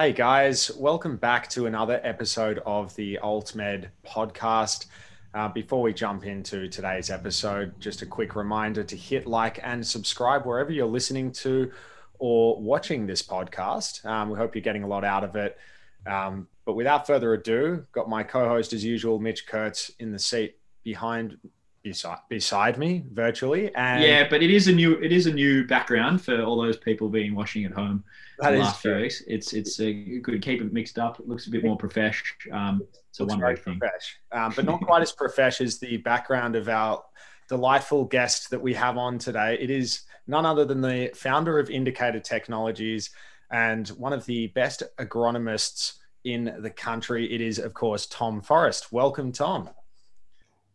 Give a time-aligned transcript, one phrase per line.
[0.00, 4.86] Hey guys, welcome back to another episode of the AltMed podcast.
[5.34, 9.86] Uh, before we jump into today's episode, just a quick reminder to hit like and
[9.86, 11.70] subscribe wherever you're listening to
[12.18, 14.02] or watching this podcast.
[14.06, 15.58] Um, we hope you're getting a lot out of it.
[16.06, 20.56] Um, but without further ado, got my co-host as usual, Mitch Kurtz, in the seat
[20.82, 21.36] behind
[21.82, 23.74] beside beside me virtually.
[23.74, 26.76] And yeah, but it is a new it is a new background for all those
[26.76, 28.04] people being watching at home
[28.38, 29.02] that the is last few true.
[29.02, 29.22] weeks.
[29.26, 31.20] It's it's a good keep it mixed up.
[31.20, 32.22] It looks a bit more profesh.
[32.52, 33.78] Um, it's a one way thing.
[33.78, 37.02] profesh, um, but not quite as profesh as the background of our
[37.48, 39.58] delightful guest that we have on today.
[39.60, 43.10] It is none other than the founder of Indicator Technologies
[43.50, 47.32] and one of the best agronomists in the country.
[47.32, 48.92] It is, of course, Tom Forrest.
[48.92, 49.70] Welcome, Tom.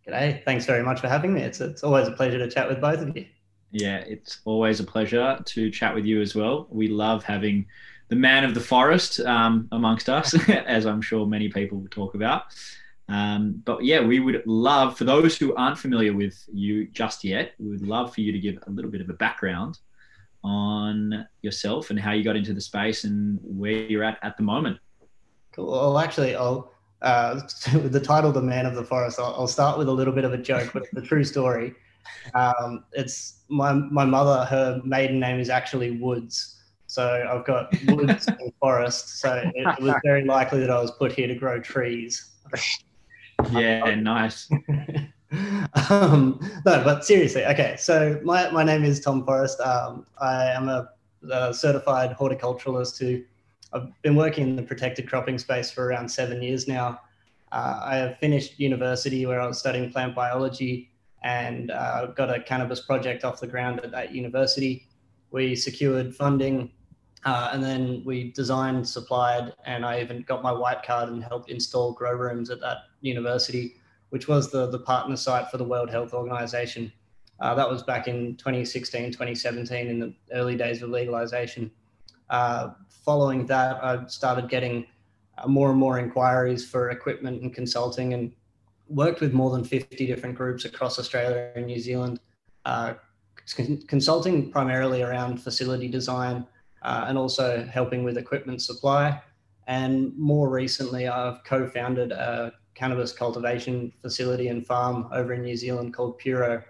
[0.08, 0.44] G'day.
[0.44, 1.42] Thanks very much for having me.
[1.42, 3.26] It's, it's always a pleasure to chat with both of you.
[3.72, 6.68] Yeah, it's always a pleasure to chat with you as well.
[6.70, 7.66] We love having
[8.10, 12.14] the man of the forest um, amongst us, as I'm sure many people will talk
[12.14, 12.44] about.
[13.08, 17.54] Um, but yeah, we would love, for those who aren't familiar with you just yet,
[17.60, 19.80] we would love for you to give a little bit of a background
[20.44, 24.44] on yourself and how you got into the space and where you're at at the
[24.44, 24.78] moment.
[25.52, 25.72] Cool.
[25.72, 27.42] Well, actually, I'll uh,
[27.74, 30.24] with the title "The Man of the Forest." I'll, I'll start with a little bit
[30.26, 31.76] of a joke, but the true story.
[32.34, 34.46] Um, it's my my mother.
[34.46, 39.20] Her maiden name is actually Woods, so I've got Woods and Forest.
[39.20, 42.32] So it, it was very likely that I was put here to grow trees.
[43.52, 44.50] Yeah, nice.
[45.90, 47.76] um, no, but seriously, okay.
[47.78, 49.60] So my, my name is Tom Forrest.
[49.60, 50.90] Um, I am a,
[51.30, 53.24] a certified horticulturalist who
[53.76, 57.02] I've been working in the protected cropping space for around seven years now.
[57.52, 60.92] Uh, I have finished university where I was studying plant biology
[61.24, 64.88] and uh, got a cannabis project off the ground at that university.
[65.32, 66.72] We secured funding
[67.26, 71.50] uh, and then we designed, supplied, and I even got my white card and helped
[71.50, 73.76] install grow rooms at that university,
[74.10, 76.94] which was the, the partner site for the World Health Organization.
[77.42, 81.70] Uh, that was back in 2016, 2017, in the early days of legalization.
[82.30, 82.70] Uh,
[83.06, 84.88] following that, I started getting
[85.38, 88.32] uh, more and more inquiries for equipment and consulting and
[88.88, 92.20] worked with more than 50 different groups across Australia and New Zealand,
[92.66, 92.96] uh,
[93.56, 96.46] con- consulting primarily around facility design
[96.82, 99.22] uh, and also helping with equipment supply.
[99.68, 105.56] And more recently, I've co founded a cannabis cultivation facility and farm over in New
[105.56, 106.62] Zealand called Puro.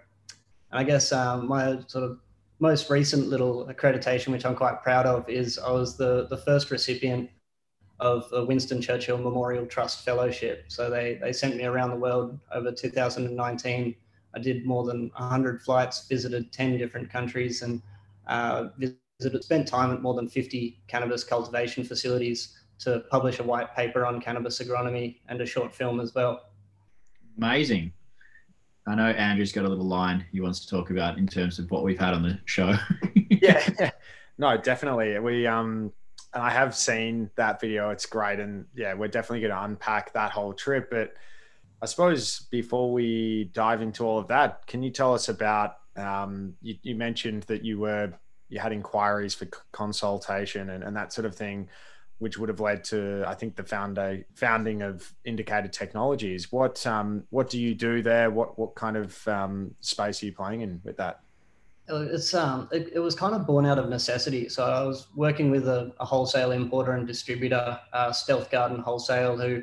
[0.70, 2.20] And I guess um, my sort of
[2.58, 6.70] most recent little accreditation, which I'm quite proud of, is I was the, the first
[6.70, 7.30] recipient
[8.00, 10.64] of the Winston Churchill Memorial Trust Fellowship.
[10.68, 13.94] So they, they sent me around the world over 2019.
[14.34, 17.80] I did more than 100 flights, visited 10 different countries, and
[18.26, 23.74] uh, visited, spent time at more than 50 cannabis cultivation facilities to publish a white
[23.74, 26.50] paper on cannabis agronomy and a short film as well.
[27.38, 27.92] Amazing.
[28.86, 31.70] I know Andrew's got a little line he wants to talk about in terms of
[31.70, 32.74] what we've had on the show.
[33.30, 33.90] yeah,
[34.38, 35.18] no, definitely.
[35.18, 35.92] We um,
[36.32, 37.90] and I have seen that video.
[37.90, 40.90] It's great, and yeah, we're definitely going to unpack that whole trip.
[40.90, 41.14] But
[41.82, 45.76] I suppose before we dive into all of that, can you tell us about?
[45.96, 48.12] Um, you, you mentioned that you were
[48.48, 51.68] you had inquiries for consultation and, and that sort of thing,
[52.18, 56.50] which would have led to I think the founder founding of Indicated Technologies.
[56.50, 58.30] What um, what do you do there?
[58.30, 61.20] What what kind of um, space are you playing in with that?
[61.88, 64.48] It's um, it, it, was kind of born out of necessity.
[64.48, 69.36] So I was working with a, a wholesale importer and distributor, uh, Stealth Garden Wholesale,
[69.38, 69.62] who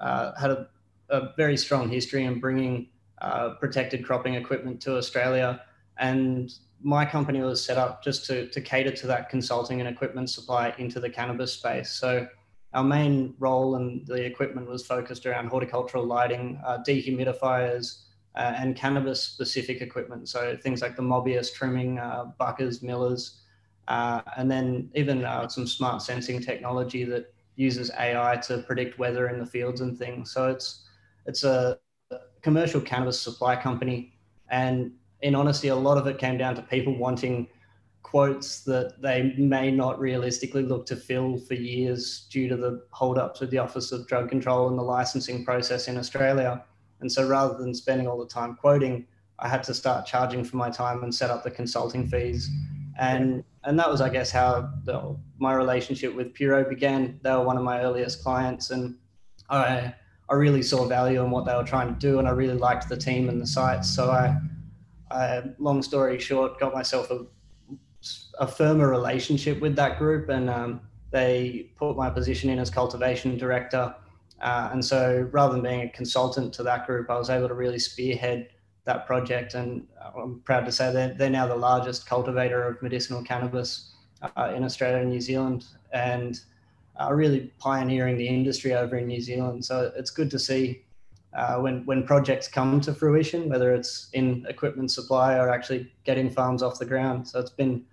[0.00, 0.68] uh, had a,
[1.08, 5.60] a, very strong history in bringing uh, protected cropping equipment to Australia.
[5.98, 6.52] And
[6.82, 10.74] my company was set up just to, to cater to that consulting and equipment supply
[10.78, 11.90] into the cannabis space.
[11.90, 12.26] So
[12.74, 18.02] our main role and the equipment was focused around horticultural lighting, uh, dehumidifiers,
[18.36, 20.28] uh, and cannabis specific equipment.
[20.28, 23.40] So things like the Mobius trimming, uh, buckers, millers,
[23.88, 29.28] uh, and then even uh, some smart sensing technology that uses AI to predict weather
[29.28, 30.30] in the fields and things.
[30.30, 30.84] So it's
[31.26, 31.78] it's a
[32.42, 34.12] commercial cannabis supply company,
[34.50, 34.92] and
[35.22, 37.48] in honesty, a lot of it came down to people wanting
[38.02, 43.40] quotes that they may not realistically look to fill for years due to the holdups
[43.40, 46.64] with the Office of Drug Control and the licensing process in Australia.
[47.00, 49.06] And so rather than spending all the time quoting,
[49.38, 52.48] I had to start charging for my time and set up the consulting fees.
[52.98, 57.20] And and that was, I guess, how the, my relationship with Puro began.
[57.22, 58.96] They were one of my earliest clients, and
[59.50, 59.94] I
[60.30, 62.88] I really saw value in what they were trying to do, and I really liked
[62.88, 63.88] the team and the sites.
[63.88, 64.36] So I,
[65.10, 67.26] I long story short, got myself a,
[68.38, 73.38] a firmer relationship with that group, and um, they put my position in as cultivation
[73.38, 73.94] director.
[74.40, 77.54] Uh, and so rather than being a consultant to that group, I was able to
[77.54, 78.50] really spearhead
[78.84, 79.54] that project.
[79.54, 84.52] And I'm proud to say that they're now the largest cultivator of medicinal cannabis uh,
[84.54, 86.40] in Australia and New Zealand, and
[86.96, 89.64] are really pioneering the industry over in New Zealand.
[89.64, 90.84] So it's good to see
[91.38, 96.28] uh, when when projects come to fruition, whether it's in equipment supply or actually getting
[96.28, 97.26] farms off the ground.
[97.28, 97.84] So it's been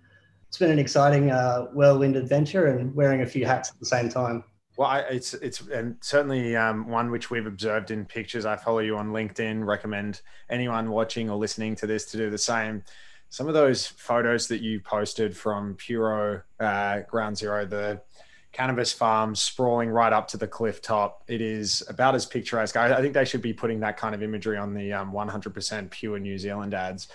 [0.48, 4.08] it's been an exciting uh, whirlwind adventure and wearing a few hats at the same
[4.08, 4.42] time.
[4.76, 8.44] Well, I, it's it's and certainly um, one which we've observed in pictures.
[8.44, 9.64] I follow you on LinkedIn.
[9.64, 12.82] Recommend anyone watching or listening to this to do the same.
[13.28, 18.00] Some of those photos that you posted from Puro uh, Ground Zero, the
[18.56, 21.22] cannabis farms sprawling right up to the cliff top.
[21.28, 22.76] It is about as picturesque.
[22.76, 25.90] I, I think they should be putting that kind of imagery on the um, 100%
[25.90, 27.08] pure New Zealand ads,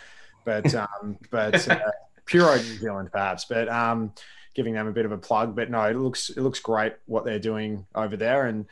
[0.45, 1.79] but um, but uh,
[2.25, 3.45] Puro New Zealand perhaps.
[3.45, 4.13] But um,
[4.53, 5.55] giving them a bit of a plug.
[5.55, 8.67] But no, it looks it looks great what they're doing over there, and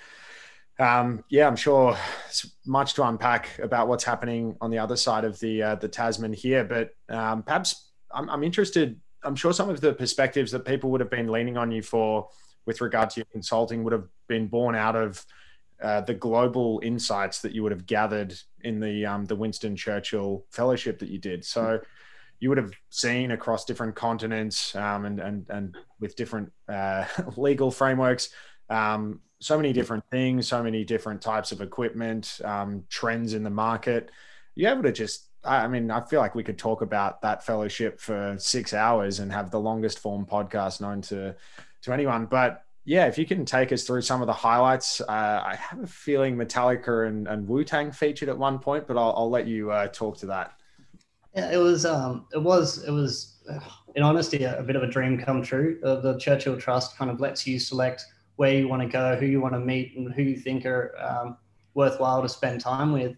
[0.78, 5.24] um, yeah, I'm sure it's much to unpack about what's happening on the other side
[5.24, 6.64] of the uh, the Tasman here.
[6.64, 9.00] But um, perhaps I'm, I'm interested.
[9.24, 12.30] I'm sure some of the perspectives that people would have been leaning on you for
[12.70, 15.26] with regard to your consulting would have been born out of
[15.82, 18.32] uh, the global insights that you would have gathered
[18.62, 21.44] in the um, the Winston Churchill Fellowship that you did.
[21.44, 21.80] So
[22.40, 27.06] you would have seen across different continents um, and, and, and with different uh,
[27.38, 28.30] legal frameworks,
[28.70, 33.50] um, so many different things, so many different types of equipment, um, trends in the
[33.50, 34.12] market.
[34.54, 38.00] You're able to just, I mean, I feel like we could talk about that fellowship
[38.00, 41.36] for six hours and have the longest form podcast known to,
[41.84, 42.26] to anyone.
[42.26, 45.80] But yeah, if you can take us through some of the highlights, uh, I have
[45.80, 49.48] a feeling Metallica and, and Wu Tang featured at one point, but I'll, I'll let
[49.48, 50.54] you uh, talk to that.
[51.36, 51.86] Yeah, it was.
[51.86, 52.84] Um, it was.
[52.84, 53.38] It was.
[53.96, 55.80] in honesty, a, a, bit of a dream come true.
[55.84, 58.04] Uh, the Churchill Trust kind of lets you select
[58.38, 60.96] where you want to go, who you want to meet, and who you think are
[61.00, 61.38] um,
[61.74, 63.16] worthwhile to spend time with.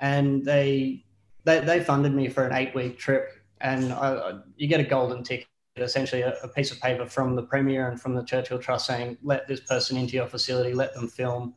[0.00, 1.04] And they,
[1.44, 3.30] they they funded me for an eight week trip,
[3.60, 7.42] and I, you get a golden ticket, essentially a, a piece of paper from the
[7.42, 11.08] premier and from the Churchill Trust saying, let this person into your facility, let them
[11.08, 11.54] film.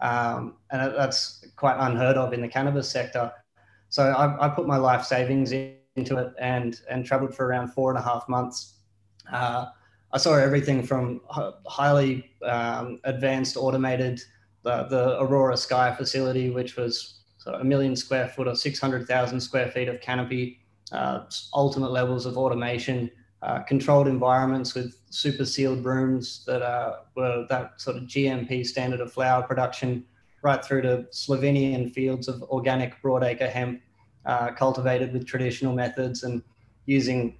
[0.00, 3.32] Um, and that's quite unheard of in the cannabis sector.
[3.90, 7.90] So I, I put my life savings into it and and traveled for around four
[7.90, 8.76] and a half months.
[9.30, 9.66] Uh,
[10.12, 11.20] I saw everything from
[11.66, 14.20] highly um, advanced automated,
[14.62, 19.88] the, the Aurora Sky facility, which was a million square foot or 600,000 square feet
[19.88, 20.60] of canopy,
[20.92, 21.24] uh,
[21.54, 23.10] ultimate levels of automation,
[23.42, 29.00] uh, controlled environments with super sealed rooms that uh, were that sort of GMP standard
[29.00, 30.04] of flower production,
[30.42, 33.80] right through to Slovenian fields of organic broadacre hemp
[34.26, 36.42] uh, cultivated with traditional methods and
[36.86, 37.36] using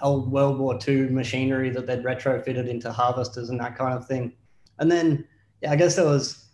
[0.00, 4.32] old World War II machinery that they'd retrofitted into harvesters and that kind of thing.
[4.78, 5.26] And then,
[5.60, 6.46] yeah, I guess there was,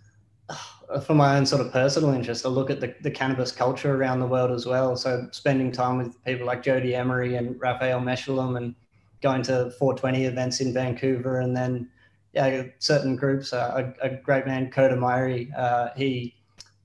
[0.48, 3.94] uh, for my own sort of personal interest, a look at the, the cannabis culture
[3.94, 4.96] around the world as well.
[4.96, 8.74] So spending time with people like Jodie Emery and Raphael Mechoulam and
[9.20, 11.88] going to 420 events in Vancouver and then
[12.32, 13.52] yeah, certain groups.
[13.52, 16.36] Uh, a, a, great man, Koda Myri, uh, he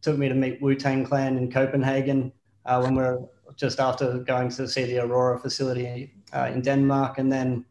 [0.02, 2.32] took me to meet Wu Tang Clan in Copenhagen
[2.66, 3.20] uh, when we are
[3.56, 7.66] just after going to see the Aurora facility uh, in Denmark, and then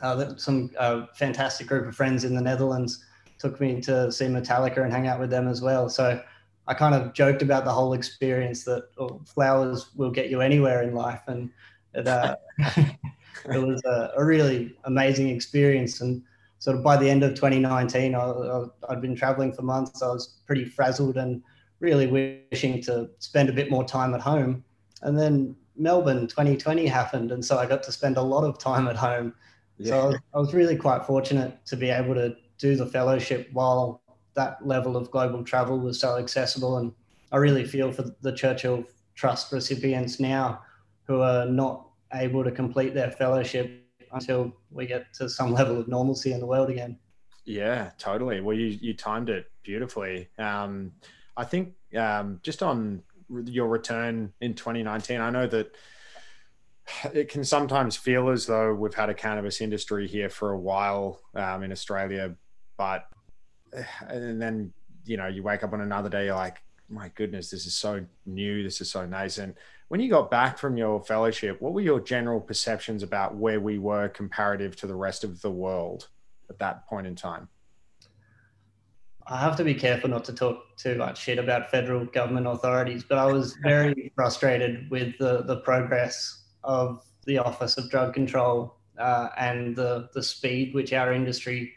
[0.00, 3.04] uh, some uh, fantastic group of friends in the Netherlands
[3.38, 5.88] took me to see Metallica and hang out with them as well.
[5.88, 6.20] So
[6.66, 10.82] I kind of joked about the whole experience that oh, flowers will get you anywhere
[10.82, 11.50] in life, and
[11.94, 12.38] it,
[13.52, 16.00] it was a, a, really amazing experience.
[16.00, 16.22] And
[16.58, 20.02] sort of by the end of 2019, I, I, I'd been traveling for months.
[20.02, 21.42] I was pretty frazzled and
[21.80, 22.06] really
[22.50, 24.64] wishing to spend a bit more time at home.
[25.02, 28.86] And then Melbourne 2020 happened, and so I got to spend a lot of time
[28.88, 29.34] at home.
[29.78, 29.90] Yeah.
[29.90, 33.48] So I was, I was really quite fortunate to be able to do the fellowship
[33.52, 34.00] while
[34.34, 36.78] that level of global travel was so accessible.
[36.78, 36.92] And
[37.32, 38.84] I really feel for the Churchill
[39.14, 40.62] Trust recipients now
[41.04, 45.88] who are not able to complete their fellowship until we get to some level of
[45.88, 46.98] normalcy in the world again.
[47.44, 48.40] Yeah, totally.
[48.40, 50.28] Well, you, you timed it beautifully.
[50.38, 50.92] Um,
[51.36, 55.74] I think um, just on your return in 2019, I know that
[57.12, 61.20] it can sometimes feel as though we've had a cannabis industry here for a while
[61.34, 62.34] um, in Australia,
[62.76, 63.06] but
[64.08, 64.72] and then
[65.04, 68.04] you know you wake up on another day, you're like, my goodness, this is so
[68.26, 69.56] new, this is so nascent.
[69.88, 73.78] When you got back from your fellowship, what were your general perceptions about where we
[73.78, 76.08] were comparative to the rest of the world
[76.48, 77.48] at that point in time?
[79.26, 83.04] I have to be careful not to talk too much shit about federal government authorities,
[83.04, 88.74] but I was very frustrated with the, the progress of the Office of Drug Control
[88.98, 91.72] uh, and the the speed which our industry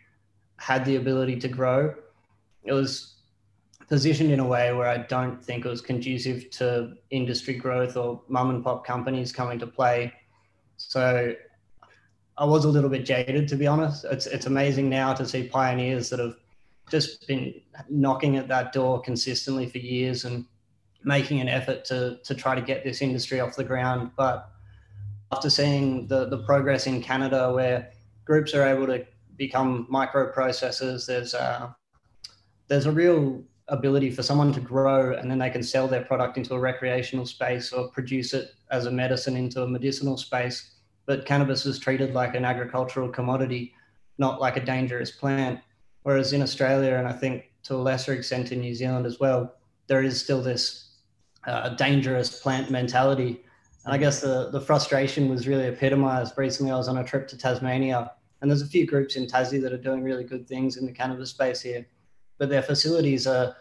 [0.58, 1.94] had the ability to grow,
[2.64, 3.15] it was
[3.88, 8.22] positioned in a way where I don't think it was conducive to industry growth or
[8.28, 10.14] mum and pop companies coming to play.
[10.78, 11.36] So
[12.38, 14.06] I was a little bit jaded, to be honest.
[14.06, 16.36] It's it's amazing now to see pioneers that have
[16.90, 17.54] just been
[17.90, 20.46] knocking at that door consistently for years and
[21.04, 24.12] making an effort to to try to get this industry off the ground.
[24.18, 24.50] But
[25.32, 27.92] after seeing the the progress in Canada, where
[28.26, 29.06] groups are able to
[29.38, 31.76] become microprocessors, there's a,
[32.68, 36.38] there's a real ability for someone to grow and then they can sell their product
[36.38, 40.76] into a recreational space or produce it as a medicine into a medicinal space.
[41.06, 43.74] But cannabis is treated like an agricultural commodity,
[44.18, 45.60] not like a dangerous plant.
[46.04, 49.56] Whereas in Australia, and I think to a lesser extent in New Zealand as well,
[49.88, 50.98] there is still this
[51.48, 53.42] uh, dangerous plant mentality.
[53.86, 56.38] And I guess the, the frustration was really epitomized.
[56.38, 59.62] Recently, I was on a trip to Tasmania, and there's a few groups in Tassie
[59.62, 61.88] that are doing really good things in the cannabis space here
[62.38, 63.56] but their facilities are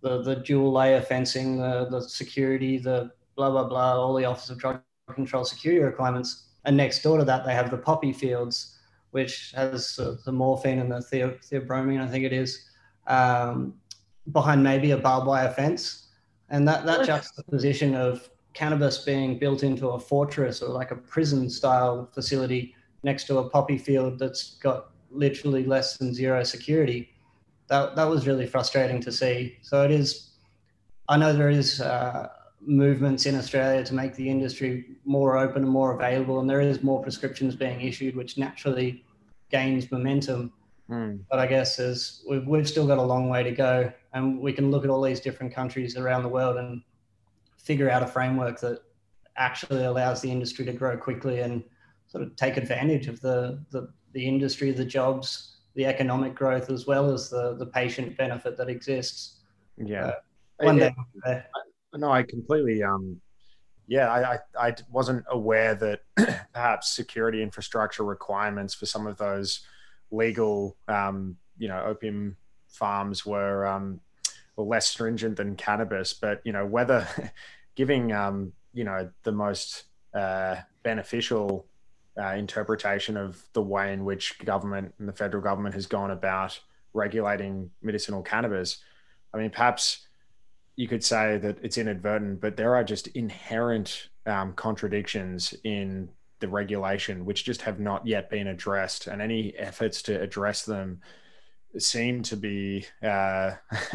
[0.00, 4.50] the, the dual layer fencing, the, the security, the blah, blah, blah, all the Office
[4.50, 4.80] of Drug
[5.12, 6.44] Control security requirements.
[6.64, 8.78] And next door to that, they have the poppy fields,
[9.10, 12.68] which has uh, the morphine and the theobromine, I think it is,
[13.06, 13.74] um,
[14.32, 16.08] behind maybe a barbed wire fence.
[16.50, 21.48] And that, that juxtaposition of cannabis being built into a fortress or like a prison
[21.48, 27.10] style facility next to a poppy field that's got literally less than zero security
[27.68, 29.58] that that was really frustrating to see.
[29.62, 30.30] So it is.
[31.08, 32.28] I know there is uh,
[32.60, 36.82] movements in Australia to make the industry more open and more available, and there is
[36.82, 39.04] more prescriptions being issued, which naturally
[39.50, 40.52] gains momentum.
[40.90, 41.20] Mm.
[41.30, 44.52] But I guess as we've we've still got a long way to go, and we
[44.52, 46.82] can look at all these different countries around the world and
[47.56, 48.80] figure out a framework that
[49.36, 51.62] actually allows the industry to grow quickly and
[52.06, 56.88] sort of take advantage of the the, the industry, the jobs, the economic growth as
[56.88, 59.36] well as the the patient benefit that exists.
[59.76, 60.12] Yeah, uh,
[60.58, 60.92] one day.
[61.94, 62.82] No, I completely.
[62.82, 63.20] Um,
[63.86, 66.00] yeah, I, I, I wasn't aware that
[66.52, 69.60] perhaps security infrastructure requirements for some of those
[70.10, 74.00] legal, um, you know, opium farms were um,
[74.56, 76.12] were less stringent than cannabis.
[76.12, 77.06] But you know, whether
[77.76, 81.66] giving um, you know the most uh, beneficial
[82.18, 86.58] uh, interpretation of the way in which government and the federal government has gone about
[86.92, 88.78] regulating medicinal cannabis.
[89.32, 90.06] I mean, perhaps
[90.76, 96.08] you could say that it's inadvertent, but there are just inherent um, contradictions in
[96.40, 101.00] the regulation which just have not yet been addressed, and any efforts to address them
[101.76, 103.52] seem to be uh,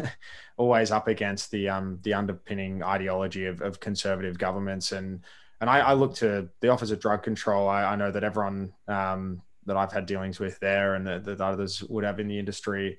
[0.56, 5.20] always up against the um, the underpinning ideology of, of conservative governments and
[5.64, 7.70] and I, I, look to the Office of Drug Control.
[7.70, 11.82] I, I know that everyone um, that I've had dealings with there and that, others
[11.84, 12.98] would have in the industry,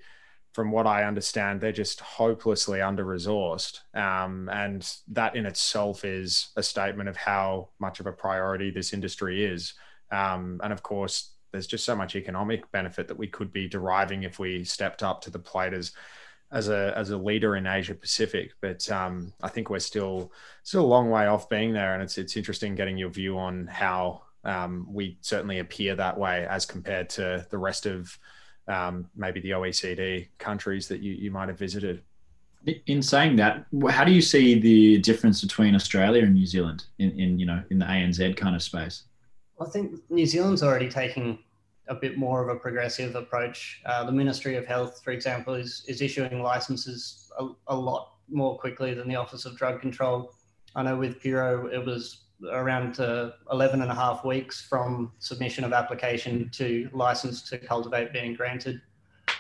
[0.51, 3.81] from what I understand, they're just hopelessly under resourced.
[3.93, 8.93] Um, and that in itself is a statement of how much of a priority this
[8.93, 9.75] industry is.
[10.11, 14.23] Um, and of course, there's just so much economic benefit that we could be deriving
[14.23, 15.91] if we stepped up to the plate as
[16.51, 18.53] as a as a leader in Asia Pacific.
[18.61, 20.31] But um, I think we're still
[20.63, 23.67] still a long way off being there, and it's it's interesting getting your view on
[23.67, 28.17] how um, we certainly appear that way as compared to the rest of
[28.67, 32.01] um, maybe the OECD countries that you, you might have visited.
[32.87, 37.11] In saying that, how do you see the difference between Australia and New Zealand in,
[37.19, 39.03] in you know in the ANZ kind of space?
[39.61, 41.39] I think New Zealand's already taking
[41.87, 43.81] a bit more of a progressive approach.
[43.85, 48.57] Uh, the Ministry of Health, for example, is, is issuing licenses a, a, lot more
[48.57, 50.33] quickly than the Office of Drug Control.
[50.75, 55.63] I know with Puro, it was around uh, 11 and a half weeks from submission
[55.63, 58.81] of application to license to cultivate being granted.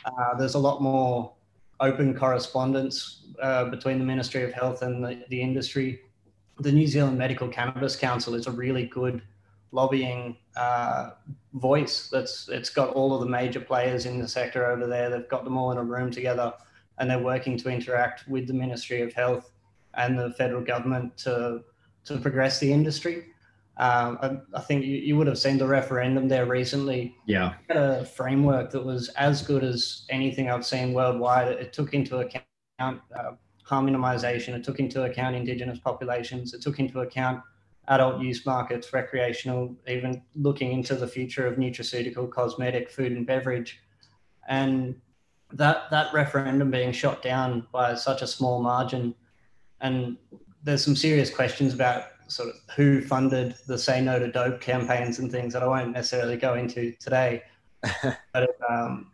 [0.05, 1.33] Uh, there's a lot more
[1.79, 6.01] open correspondence uh, between the Ministry of Health and the, the industry.
[6.59, 9.21] The New Zealand Medical Cannabis Council is a really good
[9.71, 11.11] lobbying uh,
[11.53, 12.09] voice.
[12.09, 15.09] That's it's got all of the major players in the sector over there.
[15.09, 16.53] They've got them all in a room together,
[16.97, 19.51] and they're working to interact with the Ministry of Health
[19.95, 21.61] and the federal government to
[22.05, 23.27] to progress the industry.
[23.77, 27.13] Um, I, I, think you, you, would have seen the referendum there recently.
[27.25, 31.49] Yeah, a framework that was as good as anything I've seen worldwide.
[31.49, 32.45] It, it took into account
[32.79, 33.31] uh,
[33.63, 34.53] harm minimization.
[34.53, 36.53] It took into account indigenous populations.
[36.53, 37.41] It took into account
[37.87, 43.79] adult use markets, recreational, even looking into the future of nutraceutical, cosmetic, food and beverage.
[44.47, 44.95] And
[45.53, 49.15] that that referendum being shot down by such a small margin,
[49.81, 50.17] and
[50.63, 55.19] there's some serious questions about sort of who funded the Say No to Dope campaigns
[55.19, 57.43] and things that I won't necessarily go into today.
[57.83, 59.11] but it, um,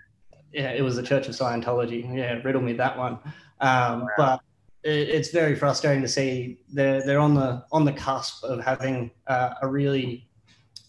[0.54, 2.04] yeah, it was the Church of Scientology.
[2.16, 3.20] Yeah, riddle me that one.
[3.60, 4.08] Um, wow.
[4.18, 4.42] But
[4.84, 9.54] it's very frustrating to see they're they're on the on the cusp of having uh,
[9.62, 10.28] a really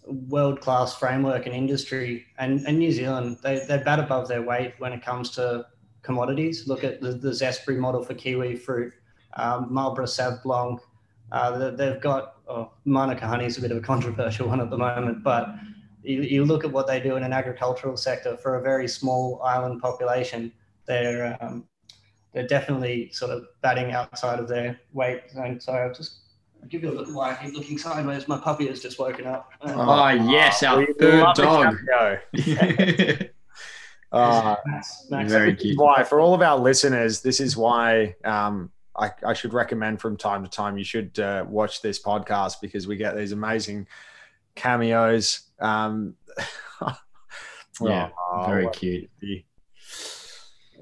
[0.06, 4.74] world class framework and industry, and, and New Zealand they they're bat above their weight
[4.78, 5.66] when it comes to
[6.02, 6.66] commodities.
[6.66, 8.92] Look at the, the Zespri model for kiwi fruit,
[9.34, 10.80] um, Marlborough Sauv Blanc.
[11.30, 14.78] Uh, they've got oh, Manuka honey is a bit of a controversial one at the
[14.78, 15.54] moment, but
[16.02, 19.40] you, you look at what they do in an agricultural sector for a very small
[19.42, 20.52] island population.
[20.86, 21.64] They're um,
[22.32, 25.60] they're definitely sort of batting outside of their weight zone.
[25.60, 26.20] Sorry, I'll just
[26.62, 28.28] I'll give you a look why I keep looking sideways.
[28.28, 29.50] My puppy has just woken up.
[29.60, 31.76] Um, oh, yes, our third dog.
[34.12, 34.56] Uh,
[35.10, 35.78] very cute.
[35.78, 40.18] Why, for all of our listeners, this is why um, I, I, should recommend from
[40.18, 43.86] time to time you should uh, watch this podcast because we get these amazing
[44.54, 45.40] cameos.
[45.60, 46.16] Um,
[47.80, 49.10] yeah, oh, very cute.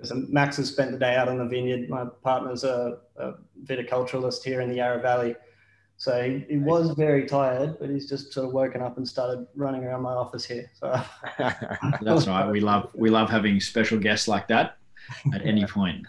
[0.03, 1.89] So Max has spent the day out on the vineyard.
[1.89, 5.35] My partner's a, a viticulturalist here in the Yarra Valley.
[5.97, 9.47] So he, he, was very tired, but he's just sort of woken up and started
[9.55, 10.71] running around my office here.
[10.81, 10.99] So
[12.01, 12.51] that's right.
[12.51, 14.79] We love we love having special guests like that
[15.35, 16.07] at any point.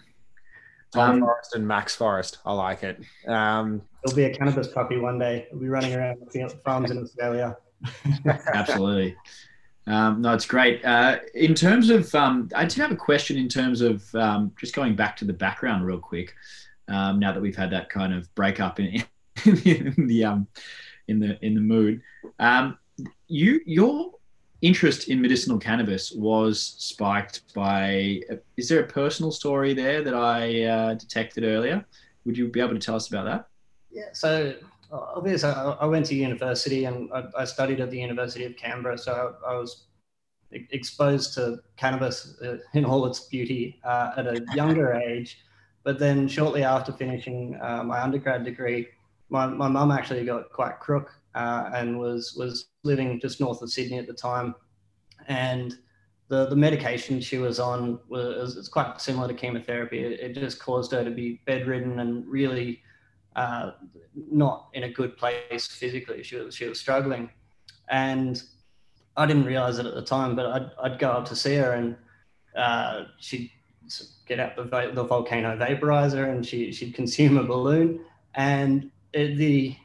[0.92, 2.38] Tom um, Forrest and Max Forrest.
[2.46, 3.00] I like it.
[3.26, 5.46] Um, He'll be a cannabis puppy one day.
[5.50, 7.56] He'll be running around the farms in Australia.
[8.26, 9.16] Absolutely.
[9.86, 10.84] Um, no, it's great.
[10.84, 14.74] Uh, in terms of, um, I did have a question in terms of um, just
[14.74, 16.34] going back to the background real quick.
[16.88, 19.04] Um, now that we've had that kind of breakup in,
[19.44, 20.46] in the um,
[21.08, 22.02] in the in the mood,
[22.38, 22.78] um,
[23.28, 24.12] you your
[24.60, 28.20] interest in medicinal cannabis was spiked by.
[28.56, 31.84] Is there a personal story there that I uh, detected earlier?
[32.24, 33.48] Would you be able to tell us about that?
[33.90, 34.08] Yeah.
[34.12, 34.54] So
[34.92, 39.36] obviously I, went to university and I, I, studied at the University of Canberra, so
[39.46, 39.84] I, was
[40.50, 45.38] exposed to cannabis uh, in all its beauty uh, at a younger age.
[45.82, 48.88] But then shortly after finishing uh, my undergrad degree,
[49.30, 53.72] my, my mum actually got quite crook uh, and was was living just north of
[53.72, 54.54] Sydney at the time,
[55.26, 55.78] and
[56.28, 60.00] the the medication she was on was it's quite similar to chemotherapy.
[60.00, 62.82] It, it just caused her to be bedridden and really
[63.36, 63.72] uh,
[64.30, 66.22] not in a good place physically.
[66.22, 67.30] She was she was struggling,
[67.88, 68.42] and
[69.16, 70.36] I didn't realize it at the time.
[70.36, 71.96] But I'd I'd go up to see her, and
[72.56, 73.50] uh, she'd
[74.26, 79.76] get out the the volcano vaporizer, and she she'd consume a balloon, and it, the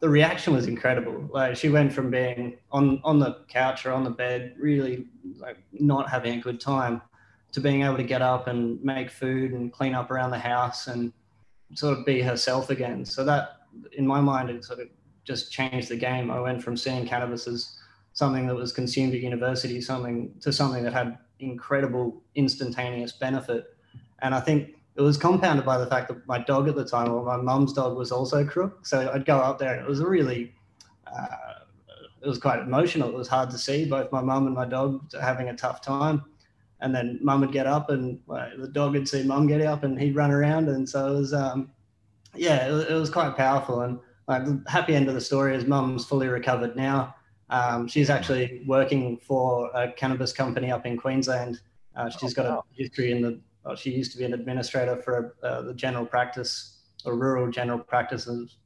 [0.00, 1.28] the reaction was incredible.
[1.32, 5.06] Like she went from being on on the couch or on the bed, really
[5.38, 7.02] like not having a good time,
[7.52, 10.86] to being able to get up and make food and clean up around the house
[10.86, 11.12] and
[11.74, 13.04] sort of be herself again.
[13.04, 14.88] So that, in my mind, it sort of
[15.24, 16.30] just changed the game.
[16.30, 17.78] I went from seeing cannabis as
[18.12, 23.76] something that was consumed at university, something to something that had incredible instantaneous benefit.
[24.20, 27.12] And I think it was compounded by the fact that my dog at the time,
[27.12, 28.84] or my mum's dog, was also crook.
[28.86, 30.54] So I'd go up there, and it was really,
[31.06, 31.26] uh,
[32.20, 33.08] it was quite emotional.
[33.08, 36.24] It was hard to see both my mum and my dog having a tough time
[36.80, 39.82] and then mum would get up and uh, the dog would see mum get up
[39.82, 40.68] and he'd run around.
[40.68, 41.70] And so it was um,
[42.34, 43.82] yeah it, it, was quite powerful.
[43.82, 47.14] And like the happy end of the story is mum's fully recovered now.
[47.50, 51.60] Um, she's actually working for a cannabis company up in queensland.
[51.96, 55.34] Uh, she's got a history in the well, she used to be an administrator for
[55.42, 58.56] uh, the general practice or rural general practices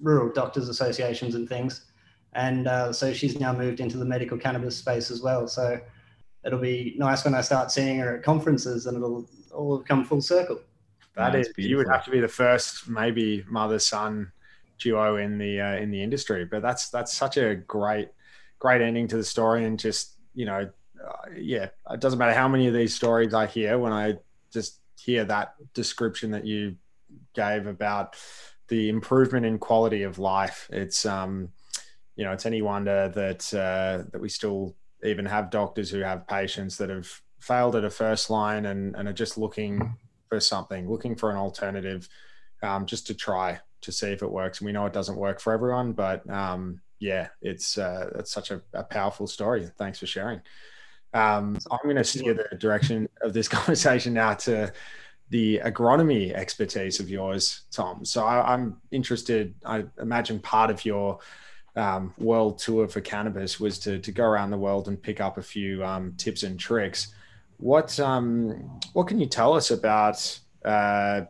[0.00, 1.86] rural doctors associations and things.
[2.34, 5.48] And uh, so she's now moved into the medical cannabis space as well.
[5.48, 5.80] So
[6.46, 10.22] it'll be nice when I start seeing her at conferences and it'll all come full
[10.22, 10.60] circle.
[11.16, 14.30] That is, you would have to be the first, maybe mother son
[14.78, 16.44] duo in the uh, in the industry.
[16.44, 18.10] But that's that's such a great
[18.58, 20.70] great ending to the story, and just you know,
[21.02, 24.18] uh, yeah, it doesn't matter how many of these stories I hear when I
[24.52, 26.76] just hear that description that you
[27.34, 28.16] gave about
[28.68, 30.68] the improvement in quality of life.
[30.70, 31.48] It's um,
[32.14, 34.76] you know, it's any wonder that uh, that we still
[35.06, 39.08] even have doctors who have patients that have failed at a first line and, and
[39.08, 39.96] are just looking
[40.28, 42.08] for something, looking for an alternative,
[42.62, 44.58] um, just to try to see if it works.
[44.58, 48.50] And we know it doesn't work for everyone, but um, yeah, it's uh, it's such
[48.50, 49.68] a, a, powerful story.
[49.78, 50.40] Thanks for sharing.
[51.12, 54.72] Um, I'm going to steer the direction of this conversation now to
[55.30, 58.04] the agronomy expertise of yours, Tom.
[58.04, 59.54] So I, I'm interested.
[59.64, 61.18] I imagine part of your
[61.76, 65.38] um, world tour for cannabis was to, to go around the world and pick up
[65.38, 67.14] a few um, tips and tricks.
[67.58, 71.22] What um, what can you tell us about uh,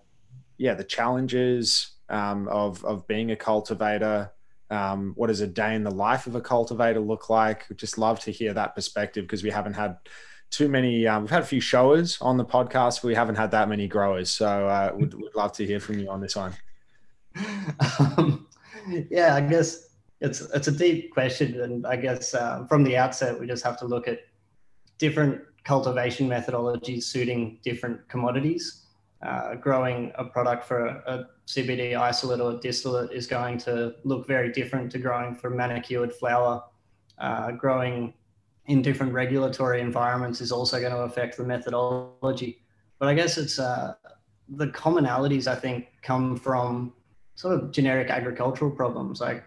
[0.59, 4.32] yeah the challenges um, of of being a cultivator.
[4.68, 7.68] Um, what does a day in the life of a cultivator look like?
[7.68, 9.98] We'd just love to hear that perspective because we haven't had
[10.50, 11.06] too many.
[11.06, 13.87] Um, we've had a few showers on the podcast, but we haven't had that many
[13.87, 14.30] growers.
[14.30, 16.52] So uh, we'd, we'd love to hear from you on this one.
[19.11, 19.86] Yeah, I guess
[20.20, 23.79] it's it's a deep question, and I guess uh, from the outset we just have
[23.81, 24.20] to look at
[24.98, 28.83] different cultivation methodologies suiting different commodities.
[29.22, 34.26] Uh, growing a product for a, a, CBD isolate or distillate is going to look
[34.26, 36.62] very different to growing for manicured flower.
[37.18, 38.12] Uh, growing
[38.66, 42.62] in different regulatory environments is also going to affect the methodology.
[42.98, 43.94] But I guess it's uh,
[44.48, 46.92] the commonalities I think come from
[47.37, 49.44] sort of generic agricultural problems like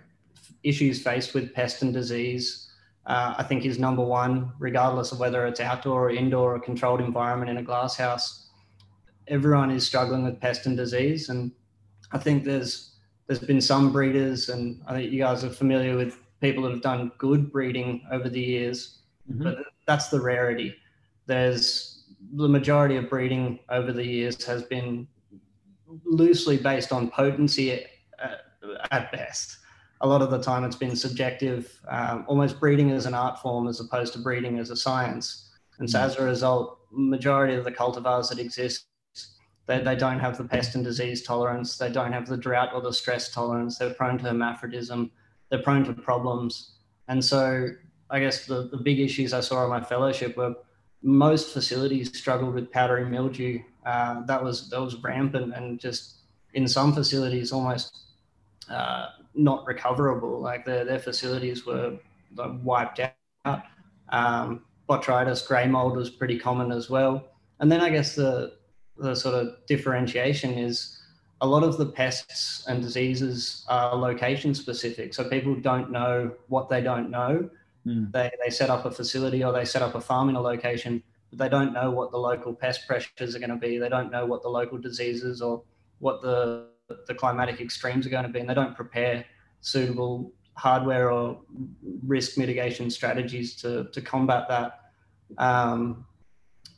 [0.63, 2.71] issues faced with pest and disease.
[3.05, 7.01] Uh, I think is number one, regardless of whether it's outdoor or indoor or controlled
[7.01, 8.49] environment in a glass house.
[9.27, 11.51] Everyone is struggling with pest and disease, and
[12.11, 16.17] I think there's there's been some breeders, and I think you guys are familiar with
[16.41, 18.99] people that have done good breeding over the years,
[19.31, 19.43] mm-hmm.
[19.43, 20.75] but that's the rarity.
[21.25, 25.07] There's the majority of breeding over the years has been
[26.03, 27.85] loosely based on potency at,
[28.91, 29.58] at best.
[30.01, 33.67] A lot of the time, it's been subjective, um, almost breeding as an art form
[33.67, 35.49] as opposed to breeding as a science.
[35.79, 36.03] And so, mm.
[36.03, 38.85] as a result, majority of the cultivars that exist,
[39.65, 41.77] they, they don't have the pest and disease tolerance.
[41.77, 43.77] They don't have the drought or the stress tolerance.
[43.77, 45.09] They're prone to hermaphrodism.
[45.49, 46.75] They're prone to problems.
[47.07, 47.69] And so,
[48.09, 50.55] I guess the, the big issues I saw in my fellowship were
[51.01, 53.59] most facilities struggled with powdery mildew.
[53.85, 56.19] Uh, that was that was rampant and just
[56.53, 57.97] in some facilities almost
[58.69, 60.39] uh, not recoverable.
[60.39, 61.97] Like their their facilities were
[62.35, 63.01] like, wiped
[63.45, 63.63] out.
[64.09, 67.27] Um, botrytis, grey mold was pretty common as well.
[67.59, 68.53] And then I guess the
[68.97, 70.99] the sort of differentiation is
[71.41, 75.13] a lot of the pests and diseases are location specific.
[75.13, 77.49] So people don't know what they don't know.
[77.87, 78.11] Mm.
[78.11, 81.01] They, they set up a facility or they set up a farm in a location,
[81.29, 83.77] but they don't know what the local pest pressures are going to be.
[83.77, 85.63] They don't know what the local diseases or
[85.99, 86.67] what the,
[87.07, 89.25] the climatic extremes are going to be, and they don't prepare
[89.61, 91.39] suitable hardware or
[92.05, 94.91] risk mitigation strategies to, to combat that.
[95.37, 96.05] Um,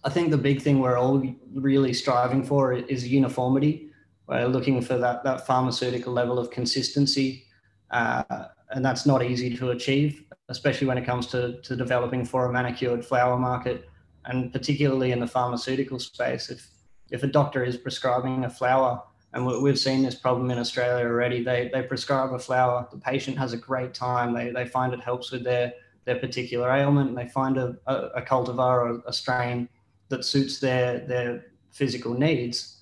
[0.04, 3.89] I think the big thing we're all really striving for is uniformity.
[4.28, 7.45] We're looking for that, that pharmaceutical level of consistency,
[7.91, 12.45] uh, and that's not easy to achieve especially when it comes to, to developing for
[12.45, 13.89] a manicured flower market,
[14.26, 16.50] and particularly in the pharmaceutical space.
[16.50, 16.67] If
[17.10, 19.02] if a doctor is prescribing a flower,
[19.34, 23.38] and we've seen this problem in Australia already, they they prescribe a flower, the patient
[23.38, 25.74] has a great time, they they find it helps with their
[26.06, 29.70] their particular ailment, they find a, a, a cultivar or a strain
[30.10, 32.82] that suits their their physical needs,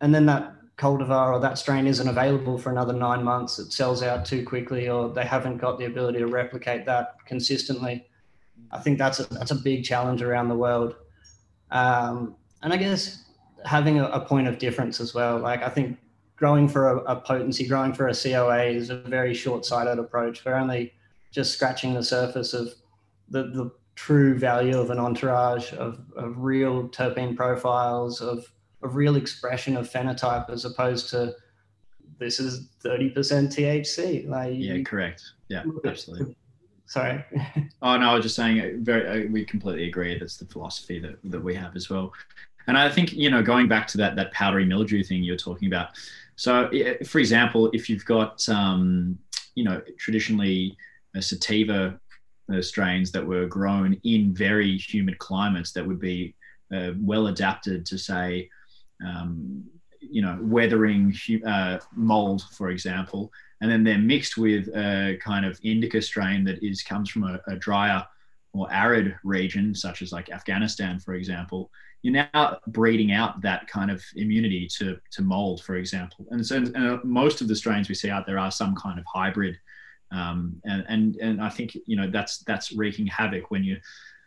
[0.00, 4.02] and then that cultivar or that strain isn't available for another nine months, it sells
[4.02, 8.06] out too quickly, or they haven't got the ability to replicate that consistently.
[8.70, 10.96] I think that's a, that's a big challenge around the world.
[11.70, 13.24] Um, and I guess
[13.64, 15.38] having a, a, point of difference as well.
[15.38, 15.98] Like I think
[16.36, 20.44] growing for a, a potency, growing for a COA is a very short-sighted approach.
[20.44, 20.92] We're only
[21.30, 22.74] just scratching the surface of
[23.28, 29.76] the, the true value of an entourage of, of real terpene profiles of real expression
[29.76, 31.34] of phenotype as opposed to
[32.18, 34.28] this is 30% THC.
[34.28, 35.22] Like yeah, correct.
[35.48, 36.36] Yeah, absolutely.
[36.86, 37.24] Sorry.
[37.82, 38.60] oh no, I was just saying.
[38.60, 40.18] Uh, very, uh, we completely agree.
[40.18, 42.12] That's the philosophy that that we have as well.
[42.66, 45.68] And I think you know, going back to that that powdery mildew thing you're talking
[45.68, 45.90] about.
[46.36, 46.70] So,
[47.04, 49.18] for example, if you've got um,
[49.54, 50.76] you know traditionally
[51.20, 52.00] sativa
[52.52, 56.34] uh, strains that were grown in very humid climates that would be
[56.74, 58.48] uh, well adapted to say
[59.04, 59.64] um,
[60.00, 61.14] you know, weathering
[61.46, 66.62] uh, mold, for example, and then they're mixed with a kind of indica strain that
[66.62, 68.04] is comes from a, a drier
[68.52, 71.70] or arid region, such as like Afghanistan, for example.
[72.02, 76.26] You're now breeding out that kind of immunity to to mold, for example.
[76.30, 78.98] And so and uh, most of the strains we see out there are some kind
[78.98, 79.56] of hybrid.
[80.10, 83.78] Um, and, and and I think you know that's that's wreaking havoc when you're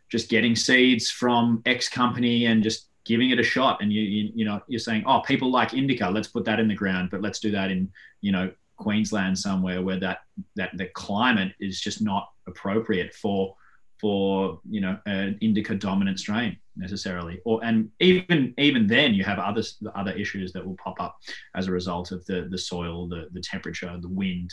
[0.10, 4.32] just getting seeds from X company and just giving it a shot and you, you
[4.36, 7.22] you know you're saying oh people like indica let's put that in the ground but
[7.22, 7.90] let's do that in
[8.22, 10.20] you know queensland somewhere where that
[10.56, 13.56] that the climate is just not appropriate for
[14.00, 17.40] for you know an indica dominant strain necessarily.
[17.46, 19.64] Or and even even then you have other
[19.96, 21.18] other issues that will pop up
[21.56, 24.52] as a result of the the soil the the temperature the wind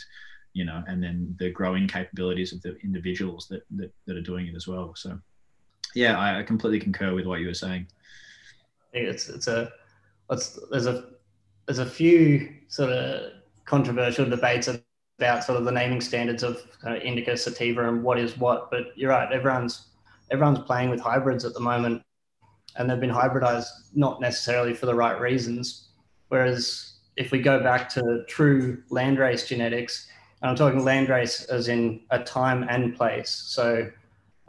[0.53, 4.47] you know and then the growing capabilities of the individuals that that, that are doing
[4.47, 4.93] it as well.
[4.95, 5.19] So
[5.95, 7.87] yeah I, completely concur with what you were saying.
[8.93, 9.71] It's it's a
[10.29, 11.09] it's, there's a
[11.65, 13.33] there's a few sort of
[13.65, 14.67] controversial debates
[15.23, 18.69] about sort of the naming standards of uh, indica sativa and what is what.
[18.69, 19.87] But you're right, everyone's
[20.31, 22.01] everyone's playing with hybrids at the moment,
[22.75, 25.89] and they've been hybridized not necessarily for the right reasons.
[26.27, 30.07] Whereas if we go back to true landrace genetics,
[30.41, 33.89] and I'm talking landrace as in a time and place, so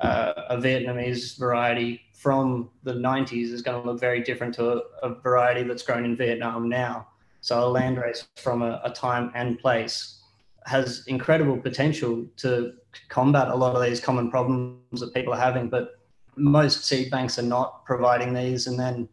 [0.00, 4.80] uh, a Vietnamese variety from the 90s is going to look very different to a,
[5.02, 7.06] a variety that's grown in Vietnam now.
[7.42, 10.22] So a landrace from a, a time and place
[10.64, 12.72] has incredible potential to
[13.08, 16.00] combat a lot of these common problems that people are having, but
[16.36, 18.66] most seed banks are not providing these.
[18.66, 19.08] And then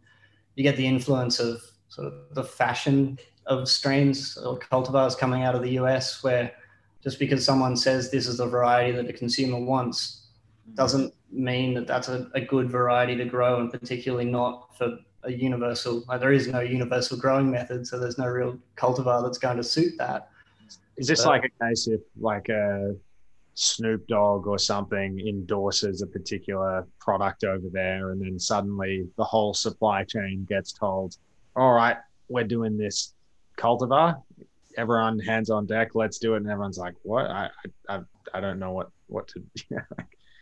[0.55, 5.55] you get the influence of sort of the fashion of strains or cultivars coming out
[5.55, 6.51] of the US, where
[7.03, 10.27] just because someone says this is the variety that the consumer wants
[10.75, 15.31] doesn't mean that that's a, a good variety to grow, and particularly not for a
[15.31, 16.03] universal.
[16.07, 19.63] Like there is no universal growing method, so there's no real cultivar that's going to
[19.63, 20.29] suit that.
[21.01, 22.95] Is this like a case if like a
[23.55, 29.55] Snoop Dogg or something endorses a particular product over there, and then suddenly the whole
[29.55, 31.17] supply chain gets told,
[31.55, 31.97] "All right,
[32.29, 33.15] we're doing this
[33.57, 34.21] cultivar.
[34.77, 35.95] Everyone, hands on deck.
[35.95, 37.25] Let's do it." And everyone's like, "What?
[37.31, 37.49] I,
[37.89, 38.01] I,
[38.35, 39.43] I don't know what what to."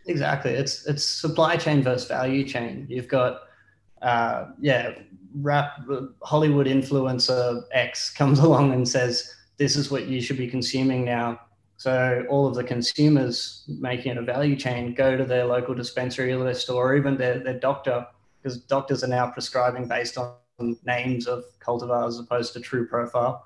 [0.07, 0.51] exactly.
[0.51, 2.85] It's it's supply chain versus value chain.
[2.89, 3.43] You've got,
[4.01, 4.91] uh, yeah,
[5.35, 5.79] rap
[6.21, 11.39] Hollywood influencer X comes along and says this is what you should be consuming now.
[11.77, 16.33] So all of the consumers making it a value chain go to their local dispensary
[16.33, 18.07] or their store, or even their, their doctor,
[18.41, 20.33] because doctors are now prescribing based on
[20.85, 23.45] names of cultivars as opposed to true profile.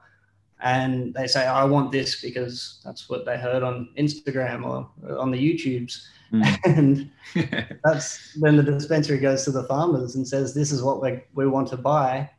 [0.61, 5.31] And they say, I want this because that's what they heard on Instagram or on
[5.31, 6.01] the YouTubes.
[6.31, 6.59] Mm.
[6.65, 7.11] And
[7.83, 11.47] that's when the dispensary goes to the farmers and says, This is what we, we
[11.47, 12.29] want to buy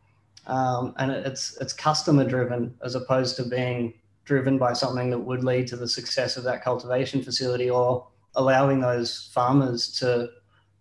[0.47, 5.45] um, and it's it's customer driven as opposed to being driven by something that would
[5.45, 10.29] lead to the success of that cultivation facility or allowing those farmers to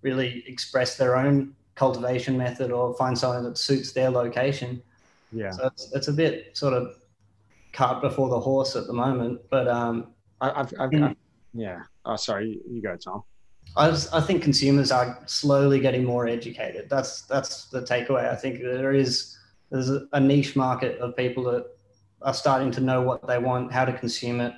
[0.02, 4.82] really express their own cultivation method or find something that suits their location.
[5.32, 5.52] Yeah.
[5.52, 6.96] So it's, it's a bit sort of
[7.74, 11.16] cart before the horse at the moment, but um, I, have I've, I've,
[11.54, 11.82] yeah.
[12.06, 13.24] Oh, sorry, you go, Tom.
[13.76, 16.90] I, was, I think consumers are slowly getting more educated.
[16.90, 18.30] That's that's the takeaway.
[18.30, 19.38] I think there is
[19.74, 21.66] there's a, niche market of people that
[22.22, 24.54] are starting to know what they want, how to consume it,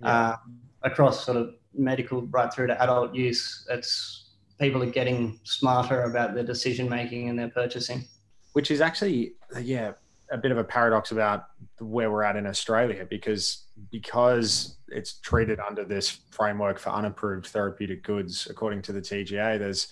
[0.00, 0.08] yeah.
[0.08, 0.36] uh,
[0.84, 3.66] across sort of medical right through to adult use.
[3.68, 8.04] It's people are getting smarter about their decision making and their purchasing.
[8.52, 9.94] Which is actually, yeah,
[10.30, 11.46] a bit of a paradox about
[11.80, 18.04] where we're at in Australia because because it's treated under this framework for unapproved therapeutic
[18.04, 19.58] goods according to the TGA.
[19.58, 19.88] There's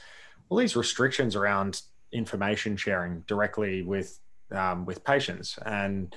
[0.49, 4.21] all these restrictions around information sharing directly with
[4.53, 5.59] um, with patients.
[5.65, 6.15] And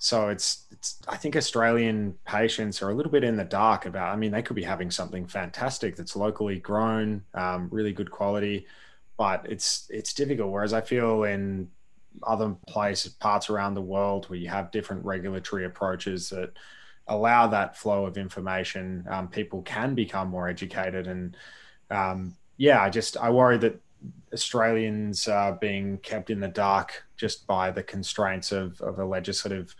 [0.00, 4.12] so it's it's i think australian patients are a little bit in the dark about
[4.12, 8.64] i mean they could be having something fantastic that's locally grown um, really good quality
[9.18, 10.50] but it's it's difficult.
[10.50, 11.68] Whereas i feel in
[12.22, 16.52] other places parts around the world where you have different regulatory approaches that
[17.08, 21.06] allow that flow of information um, people can become more educated.
[21.06, 21.36] And
[21.90, 23.80] um, yeah i just i worry that
[24.32, 29.74] Australians are being kept in the dark just by the constraints of, of a legislative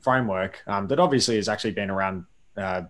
[0.00, 2.24] framework um, that obviously has actually been around.
[2.56, 2.82] Uh,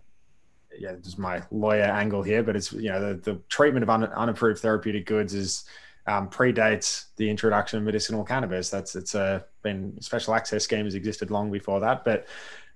[0.78, 3.90] yeah, this is my lawyer angle here, but it's you know the, the treatment of
[3.90, 5.64] un, unapproved therapeutic goods is
[6.06, 8.70] um, predates the introduction of medicinal cannabis.
[8.70, 12.26] That's it's a been special access schemes existed long before that, but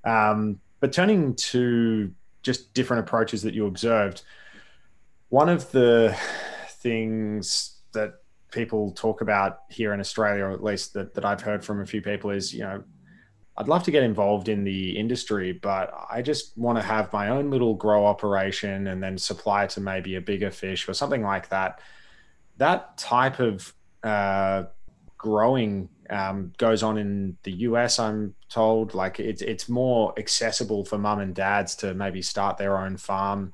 [0.05, 2.13] um, but turning to
[2.43, 4.23] just different approaches that you observed,
[5.29, 6.17] one of the
[6.69, 8.15] things that
[8.51, 11.87] people talk about here in Australia, or at least that, that I've heard from a
[11.87, 12.83] few people, is you know,
[13.57, 17.29] I'd love to get involved in the industry, but I just want to have my
[17.29, 21.49] own little grow operation and then supply to maybe a bigger fish or something like
[21.51, 21.81] that.
[22.57, 24.65] That type of uh,
[25.19, 28.95] growing um, goes on in the US, I'm told.
[28.95, 33.53] Like it's it's more accessible for mum and dads to maybe start their own farm.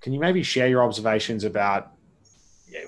[0.00, 1.92] Can you maybe share your observations about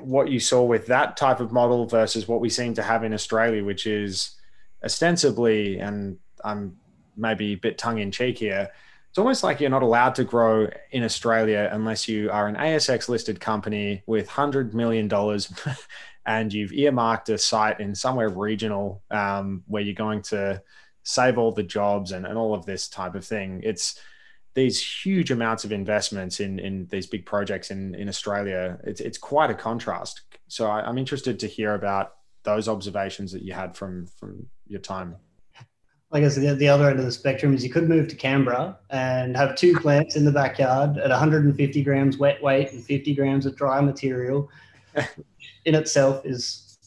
[0.01, 3.13] what you saw with that type of model versus what we seem to have in
[3.13, 4.37] Australia, which is
[4.85, 6.77] ostensibly, and I'm
[7.17, 8.71] maybe a bit tongue in cheek here,
[9.13, 13.11] it's almost like you're not allowed to grow in Australia unless you are an ASX
[13.11, 15.11] listed company with $100 million
[16.27, 20.63] and you've earmarked a site in somewhere regional um, where you're going to
[21.03, 23.61] save all the jobs and, and all of this type of thing.
[23.63, 24.01] It's
[24.55, 29.19] these huge amounts of investments in in these big projects in in Australia, it's it's
[29.19, 30.23] quite a contrast.
[30.49, 34.81] So I, am interested to hear about those observations that you had from from your
[34.81, 35.17] time.
[36.15, 38.79] I guess the, the other end of the spectrum is you could move to Canberra
[38.91, 43.47] and have two plants in the backyard at 150 grams wet weight and 50 grams
[43.47, 44.51] of dry material.
[45.65, 46.69] in itself is.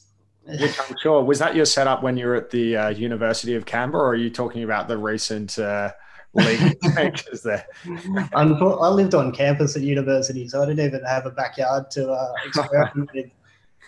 [0.45, 3.65] Which I'm sure was that your setup when you were at the uh, University of
[3.65, 5.91] Canberra, or are you talking about the recent uh,
[6.35, 7.65] league changes there?
[8.35, 12.33] I lived on campus at university, so I didn't even have a backyard to uh,
[12.45, 13.29] experiment with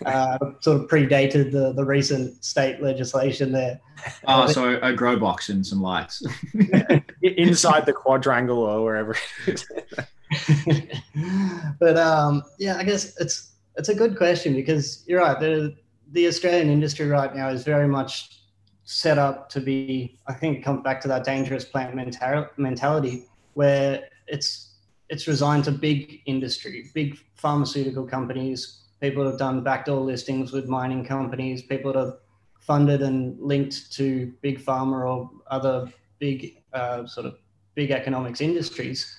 [0.06, 3.80] uh, sort of predated the, the recent state legislation there.
[4.26, 6.22] Oh, so a grow box and some lights
[7.22, 9.16] inside the quadrangle or wherever.
[11.80, 15.38] but um, yeah, I guess it's it's a good question because you're right.
[15.40, 15.74] The
[16.12, 18.37] the Australian industry right now is very much
[18.88, 20.16] set up to be.
[20.26, 21.94] I think it comes back to that dangerous plant
[22.56, 24.76] mentality where it's
[25.10, 31.04] it's resigned to big industry, big pharmaceutical companies, people have done backdoor listings with mining
[31.04, 32.16] companies, people that have
[32.60, 37.38] funded and linked to big pharma or other big uh, sort of
[37.74, 39.16] big economics industries,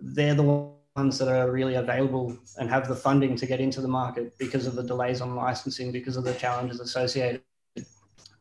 [0.00, 3.88] they're the ones that are really available and have the funding to get into the
[3.88, 7.42] market because of the delays on licensing, because of the challenges associated.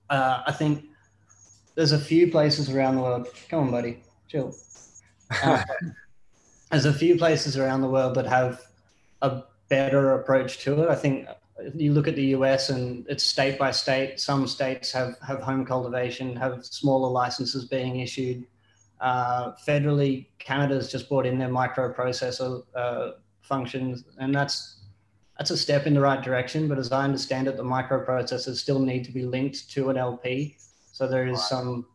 [0.09, 0.85] Uh, I think
[1.75, 3.27] there's a few places around the world.
[3.49, 4.55] Come on, buddy, chill.
[5.43, 5.61] Uh,
[6.71, 8.61] there's a few places around the world that have
[9.21, 10.89] a better approach to it.
[10.89, 11.27] I think
[11.75, 14.19] you look at the US and it's state by state.
[14.19, 18.45] Some states have, have home cultivation, have smaller licenses being issued.
[18.99, 24.78] Uh, federally, Canada's just brought in their microprocessor uh, functions, and that's
[25.39, 26.67] that's a step in the right direction.
[26.67, 30.57] But as I understand it, the microprocessors still need to be linked to an LP,
[30.91, 31.47] so there is right.
[31.47, 31.85] some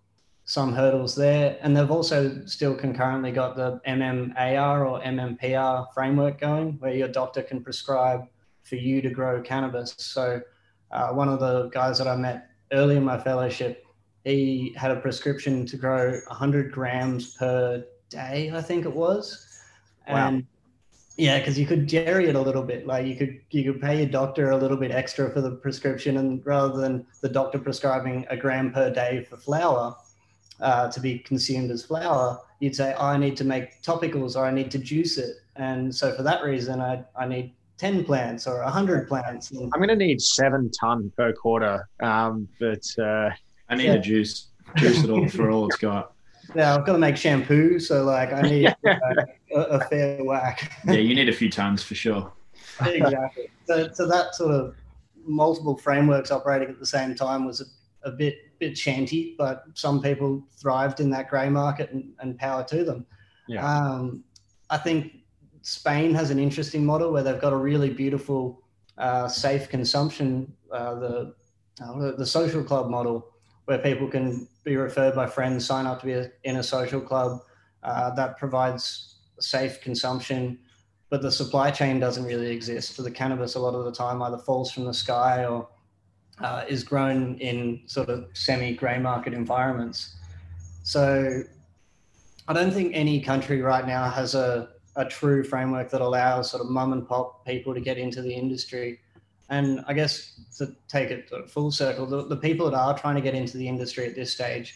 [0.46, 1.58] some hurdles there.
[1.60, 7.42] And they've also still concurrently got the MMAR or MMPR framework going, where your doctor
[7.42, 8.26] can prescribe
[8.62, 9.94] for you to grow cannabis.
[9.98, 10.40] So,
[10.90, 13.86] uh, one of the guys that I met early in my fellowship,
[14.24, 19.46] he had a prescription to grow 100 grams per day, I think it was.
[20.08, 20.28] Wow.
[20.28, 20.46] And
[21.16, 22.86] yeah, because you could jerry it a little bit.
[22.86, 26.16] Like you could you could pay your doctor a little bit extra for the prescription,
[26.16, 29.94] and rather than the doctor prescribing a gram per day for flower
[30.60, 34.44] uh, to be consumed as flower, you'd say, oh, I need to make topicals or
[34.44, 35.36] I need to juice it.
[35.56, 39.50] And so for that reason, I, I need 10 plants or 100 plants.
[39.50, 41.88] And I'm going to need seven ton per quarter.
[42.02, 43.30] Um, but uh,
[43.68, 43.94] I need yeah.
[43.94, 46.12] a juice, juice it all for all it's got.
[46.54, 47.78] Yeah, I've got to make shampoo.
[47.78, 48.94] So, like, I need uh,
[49.54, 50.72] a, a, fair whack.
[50.86, 52.32] yeah, you need a few tons for sure.
[52.84, 53.48] exactly.
[53.66, 54.74] So, so that sort of
[55.26, 60.00] multiple frameworks operating at the same time was a, a bit bit shanty, but some
[60.00, 63.06] people thrived in that grey market and, and, power to them.
[63.48, 63.66] Yeah.
[63.66, 64.24] Um,
[64.70, 65.12] I think
[65.62, 68.62] Spain has an interesting model where they've got a really beautiful,
[68.98, 71.34] uh, safe consumption, uh, the,
[71.82, 76.06] uh, the social club model, where people can be referred by friends, sign up to
[76.06, 77.40] be a, in a social club
[77.82, 80.58] uh, that provides safe consumption.
[81.10, 82.96] But the supply chain doesn't really exist.
[82.96, 85.68] So the cannabis, a lot of the time, either falls from the sky or
[86.40, 90.16] uh, is grown in sort of semi grey market environments.
[90.82, 91.42] So
[92.48, 96.62] I don't think any country right now has a, a true framework that allows sort
[96.62, 99.00] of mum and pop people to get into the industry.
[99.50, 103.20] And I guess to take it full circle, the, the people that are trying to
[103.20, 104.74] get into the industry at this stage,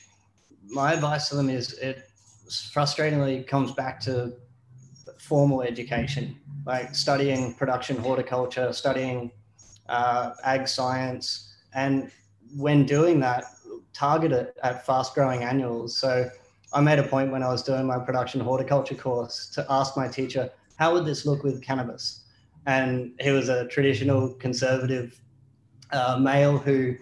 [0.69, 2.11] my advice to them is it
[2.49, 4.33] frustratingly comes back to
[5.29, 6.25] formal education,
[6.67, 9.31] like studying production horticulture, studying
[9.89, 12.11] uh, ag science, and
[12.57, 13.45] when doing that,
[13.93, 15.97] target it at fast growing annuals.
[15.97, 16.31] So
[16.73, 20.09] I made a point when I was doing my production horticulture course to ask my
[20.09, 22.21] teacher, how would this look with cannabis?
[22.67, 25.21] And he was a traditional conservative
[25.91, 26.95] uh, male who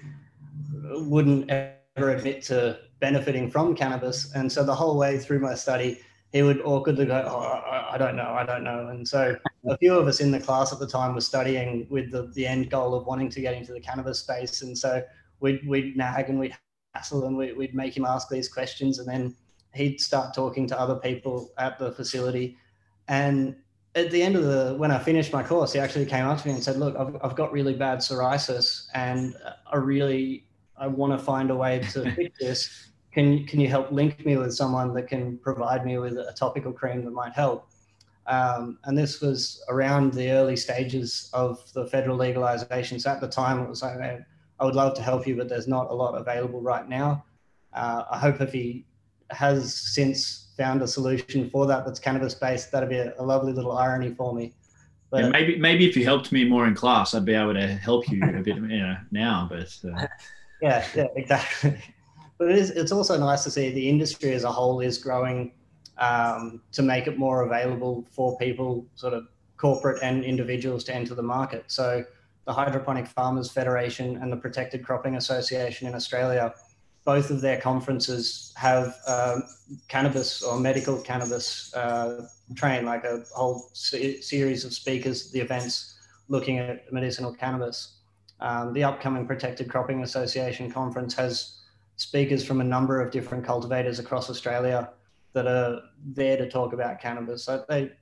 [1.12, 4.32] wouldn't ever admit to benefiting from cannabis.
[4.34, 6.00] And so the whole way through my study,
[6.36, 8.88] he would awkwardly go, oh, I don't know, I don't know.
[8.88, 9.34] And so
[9.66, 12.46] a few of us in the class at the time were studying with the, the
[12.46, 14.60] end goal of wanting to get into the cannabis space.
[14.60, 15.02] And so
[15.40, 16.54] we'd, we'd nag and we'd
[16.94, 18.98] hassle and we'd, we'd make him ask these questions.
[18.98, 19.34] And then
[19.74, 22.58] he'd start talking to other people at the facility.
[23.08, 23.56] And
[23.94, 26.48] at the end of the, when I finished my course, he actually came up to
[26.48, 29.34] me and said, look, I've, I've got really bad psoriasis and
[29.72, 30.44] I really,
[30.76, 34.36] I want to find a way to fix this can can you help link me
[34.36, 37.66] with someone that can provide me with a topical cream that might help?
[38.26, 43.00] Um, and this was around the early stages of the federal legalization.
[43.00, 43.96] So at the time, it was like,
[44.60, 47.24] I would love to help you, but there's not a lot available right now.
[47.72, 48.84] Uh, I hope if he
[49.30, 53.54] has since found a solution for that that's cannabis based, that'd be a, a lovely
[53.54, 54.52] little irony for me.
[55.08, 57.66] But yeah, maybe maybe if you helped me more in class, I'd be able to
[57.66, 59.46] help you a bit you know, now.
[59.48, 60.06] But uh...
[60.60, 61.78] yeah, yeah, exactly
[62.38, 65.52] but it is, it's also nice to see the industry as a whole is growing
[65.98, 69.26] um, to make it more available for people, sort of
[69.56, 71.64] corporate and individuals to enter the market.
[71.68, 72.04] So
[72.44, 76.54] the Hydroponic Farmers Federation and the Protected Cropping Association in Australia,
[77.04, 79.42] both of their conferences have um,
[79.88, 85.40] cannabis or medical cannabis uh, train, like a whole se- series of speakers, at the
[85.40, 85.94] events
[86.28, 87.94] looking at medicinal cannabis.
[88.40, 91.55] Um, the upcoming Protected Cropping Association conference has
[91.96, 94.90] speakers from a number of different cultivators across Australia
[95.32, 97.44] that are there to talk about cannabis.
[97.44, 97.92] So they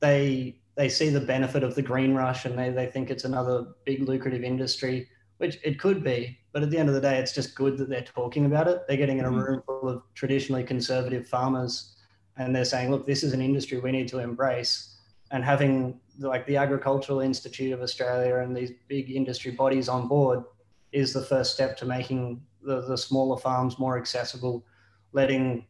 [0.00, 3.66] they they see the benefit of the green rush and they, they think it's another
[3.84, 6.38] big lucrative industry, which it could be.
[6.52, 8.82] But at the end of the day, it's just good that they're talking about it.
[8.88, 9.38] They're getting in a mm-hmm.
[9.38, 11.94] room full of traditionally conservative farmers
[12.36, 14.96] and they're saying, look, this is an industry we need to embrace.
[15.30, 20.44] And having like the Agricultural Institute of Australia and these big industry bodies on board
[20.92, 24.64] is the first step to making the, the smaller farms more accessible,
[25.12, 25.66] letting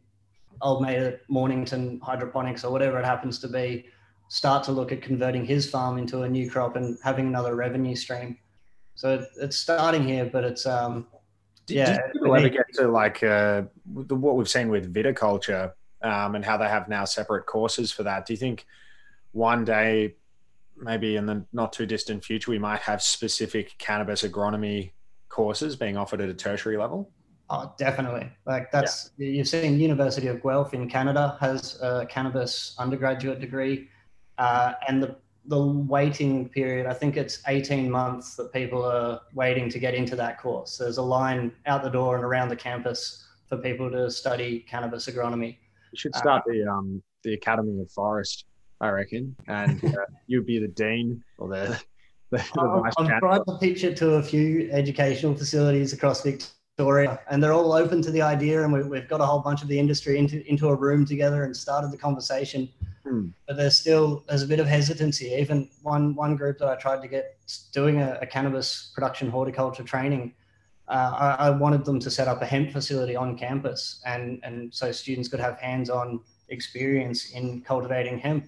[0.63, 3.87] old mate at Mornington hydroponics or whatever it happens to be
[4.29, 7.95] start to look at converting his farm into a new crop and having another revenue
[7.95, 8.39] stream.
[8.95, 11.07] So it, it's starting here, but it's um,
[11.67, 11.97] did, yeah.
[12.13, 15.73] Did you ever get to like uh, what we've seen with viticulture
[16.03, 18.27] um, and how they have now separate courses for that?
[18.27, 18.67] Do you think
[19.33, 20.15] one day,
[20.77, 24.93] maybe in the not too distant future, we might have specific cannabis agronomy
[25.35, 27.11] courses being offered at a tertiary level?
[27.51, 28.31] Oh, definitely.
[28.47, 29.29] Like that's yeah.
[29.29, 33.89] you've seen University of Guelph in Canada has a cannabis undergraduate degree,
[34.39, 35.17] uh, and the
[35.47, 36.87] the waiting period.
[36.87, 40.79] I think it's eighteen months that people are waiting to get into that course.
[40.79, 45.07] There's a line out the door and around the campus for people to study cannabis
[45.07, 45.57] agronomy.
[45.93, 48.45] You should start uh, the um, the Academy of Forest,
[48.81, 51.83] I reckon, and uh, you'd be the dean or the.
[52.37, 56.55] The, the I've tried to pitch it to a few educational facilities across Victoria
[57.31, 58.63] and they're all open to the idea.
[58.63, 61.45] And we, have got a whole bunch of the industry into, into a room together
[61.45, 62.69] and started the conversation.
[63.05, 63.29] Hmm.
[63.47, 65.27] But there's still there's a bit of hesitancy.
[65.27, 67.37] Even one one group that I tried to get
[67.73, 70.35] doing a, a cannabis production horticulture training,
[70.89, 74.73] uh, I, I, wanted them to set up a hemp facility on campus, and and
[74.73, 78.47] so students could have hands-on experience in cultivating hemp.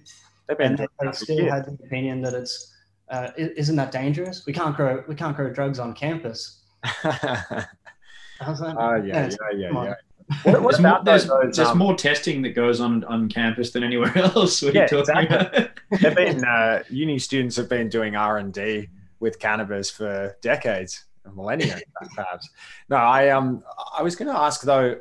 [0.49, 2.73] And they, they still had the opinion that it's
[3.09, 4.45] uh, isn't that dangerous?
[4.45, 6.61] We can't grow we can't grow drugs on campus.
[6.83, 8.75] How's that?
[8.77, 9.93] Oh, yeah, yeah, yeah, yeah.
[10.43, 13.29] What, what there's about more, there's, those, there's um, more testing that goes on on
[13.29, 14.61] campus than anywhere else.
[14.61, 15.69] What yeah, exactly.
[16.01, 18.89] They've been uh, uni students have been doing R and D
[19.21, 21.79] with cannabis for decades, millennia
[22.13, 22.49] perhaps.
[22.89, 23.63] No, I um
[23.97, 24.99] I was going to ask though,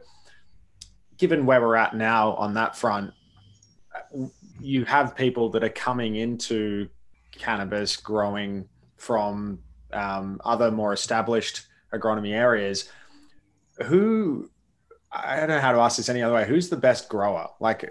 [1.18, 3.12] given where we're at now on that front,
[4.60, 6.88] you have people that are coming into
[7.38, 9.60] cannabis growing from
[9.92, 12.90] um, other more established agronomy areas
[13.84, 14.50] who
[15.12, 16.46] I don't know how to ask this any other way.
[16.46, 17.48] Who's the best grower?
[17.60, 17.84] Like,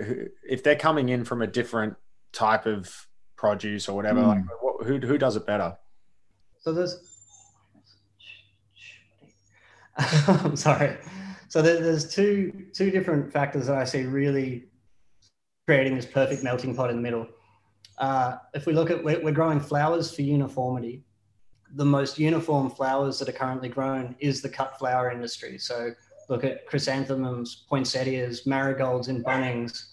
[0.47, 1.95] if they're coming in from a different
[2.33, 4.27] type of produce or whatever, mm.
[4.27, 5.77] like, what, who who does it better?
[6.59, 6.97] So there's,
[10.27, 10.97] I'm sorry.
[11.47, 14.65] So there's two two different factors that I see really
[15.65, 17.27] creating this perfect melting pot in the middle.
[17.97, 21.03] Uh, if we look at we're, we're growing flowers for uniformity,
[21.75, 25.57] the most uniform flowers that are currently grown is the cut flower industry.
[25.57, 25.91] So
[26.29, 29.91] look at chrysanthemums, poinsettias, marigolds and Bunnings.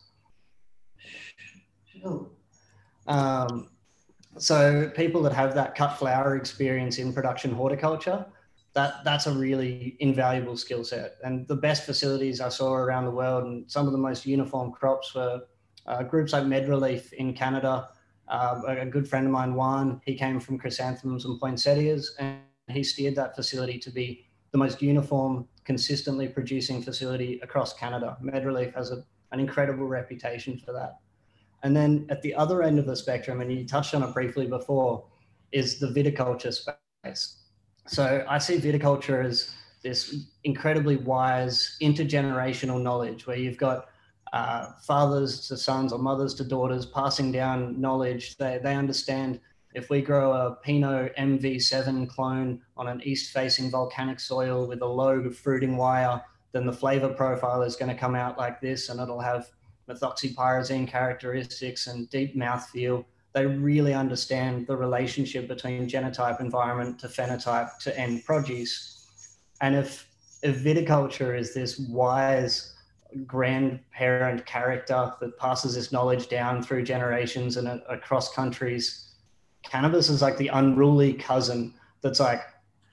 [3.06, 3.68] Um,
[4.38, 8.24] so people that have that cut flower experience in production horticulture,
[8.74, 11.16] that that's a really invaluable skill set.
[11.22, 14.72] And the best facilities I saw around the world and some of the most uniform
[14.72, 15.42] crops were
[15.86, 17.88] uh, groups like MedReleaf in Canada,
[18.28, 22.82] uh, a good friend of mine, Juan, he came from chrysanthemums and poinsettias, and he
[22.82, 28.16] steered that facility to be the most uniform, consistently producing facility across Canada.
[28.22, 30.98] MedReleaf has a, an incredible reputation for that.
[31.62, 34.46] And then at the other end of the spectrum, and you touched on it briefly
[34.46, 35.04] before,
[35.52, 37.38] is the viticulture space.
[37.86, 39.52] So I see viticulture as
[39.82, 43.88] this incredibly wise intergenerational knowledge where you've got
[44.32, 48.36] uh, fathers to sons or mothers to daughters, passing down knowledge.
[48.36, 49.40] They, they understand
[49.74, 54.86] if we grow a Pinot MV7 clone on an east facing volcanic soil with a
[54.86, 56.22] low fruiting wire,
[56.52, 59.50] then the flavor profile is going to come out like this and it'll have
[59.88, 63.04] methoxypyrazine characteristics and deep mouthfeel.
[63.32, 69.06] They really understand the relationship between genotype environment to phenotype to end produce.
[69.62, 70.06] And if,
[70.42, 72.71] if viticulture is this wise
[73.26, 79.14] grandparent character that passes this knowledge down through generations and uh, across countries.
[79.62, 82.42] Cannabis is like the unruly cousin that's like,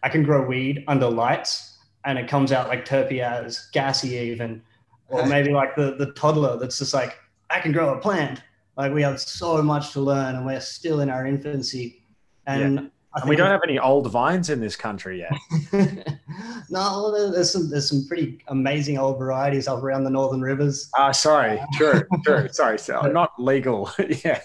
[0.03, 4.61] I can grow weed under lights and it comes out like terpiaz, gassy even,
[5.09, 7.17] or maybe like the the toddler that's just like
[7.49, 8.41] I can grow a plant.
[8.77, 12.03] Like we have so much to learn, and we're still in our infancy.
[12.47, 12.81] And, yeah.
[13.15, 15.31] And we don't have any old vines in this country yet.
[16.69, 20.89] no, there's some there's some pretty amazing old varieties up around the northern rivers.
[20.95, 22.47] Ah, uh, sorry, true, true.
[22.51, 23.89] Sorry, so not legal.
[24.23, 24.41] yeah,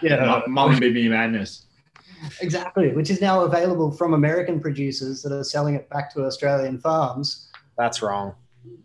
[0.00, 1.66] yeah, Mullumbimby Madness.
[2.40, 6.78] Exactly, which is now available from American producers that are selling it back to Australian
[6.78, 7.50] farms.
[7.76, 8.34] That's wrong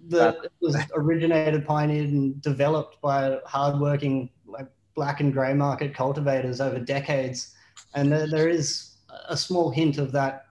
[0.09, 6.79] that was originated, pioneered, and developed by hardworking, like black and grey market cultivators over
[6.79, 7.55] decades.
[7.95, 8.95] And there, there is
[9.27, 10.45] a small hint of that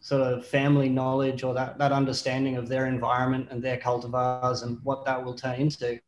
[0.00, 4.78] sort of family knowledge or that, that understanding of their environment and their cultivars and
[4.82, 6.00] what that will turn into.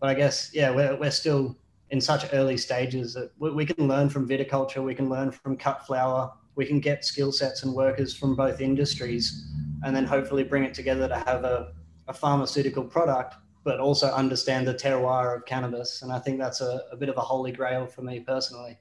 [0.00, 1.56] But I guess, yeah, we're, we're still
[1.90, 5.56] in such early stages that we, we can learn from viticulture, we can learn from
[5.56, 9.46] cut flower, we can get skill sets and workers from both industries,
[9.84, 11.72] and then hopefully bring it together to have a,
[12.08, 13.34] a pharmaceutical product,
[13.64, 16.02] but also understand the terroir of cannabis.
[16.02, 18.78] And I think that's a, a bit of a holy grail for me personally.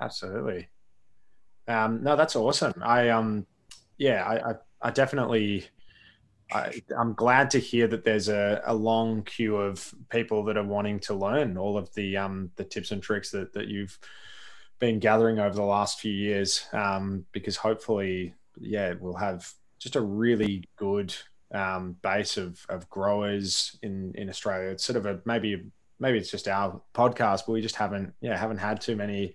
[0.00, 0.68] Absolutely.
[1.68, 2.74] Um, no, that's awesome.
[2.82, 3.46] I um,
[3.98, 5.66] yeah, I, I, I definitely.
[6.52, 10.62] I, am glad to hear that there's a, a long queue of people that are
[10.62, 13.98] wanting to learn all of the um, the tips and tricks that, that you've
[14.78, 16.66] been gathering over the last few years.
[16.72, 21.14] Um, because hopefully, yeah, we'll have just a really good
[21.52, 24.70] um, base of, of growers in, in Australia.
[24.70, 25.64] It's sort of a maybe
[25.98, 29.34] maybe it's just our podcast, but we just haven't yeah haven't had too many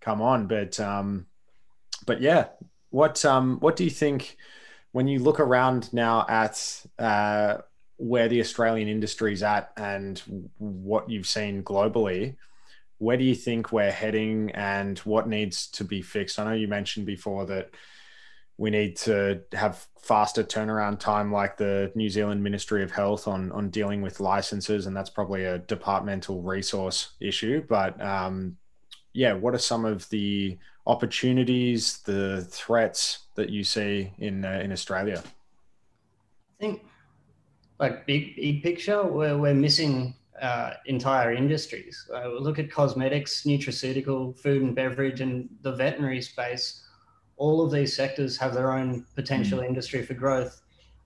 [0.00, 0.46] come on.
[0.46, 1.26] But um,
[2.06, 2.46] but yeah,
[2.90, 4.36] what um, what do you think
[4.92, 7.58] when you look around now at uh,
[7.96, 10.20] where the Australian industry is at and
[10.58, 12.36] what you've seen globally?
[12.98, 16.38] Where do you think we're heading, and what needs to be fixed?
[16.38, 17.70] I know you mentioned before that
[18.60, 23.50] we need to have faster turnaround time like the New Zealand Ministry of Health on
[23.52, 28.58] on dealing with licenses and that's probably a departmental resource issue but um,
[29.12, 34.72] yeah what are some of the opportunities the threats that you see in uh, in
[34.72, 35.22] Australia?
[35.24, 36.84] I think
[37.78, 42.08] like big big picture we're, we're missing uh, entire industries.
[42.14, 46.82] Uh, look at cosmetics nutraceutical food and beverage and the veterinary space.
[47.36, 49.68] All of these sectors have their own potential mm.
[49.68, 50.62] industry for growth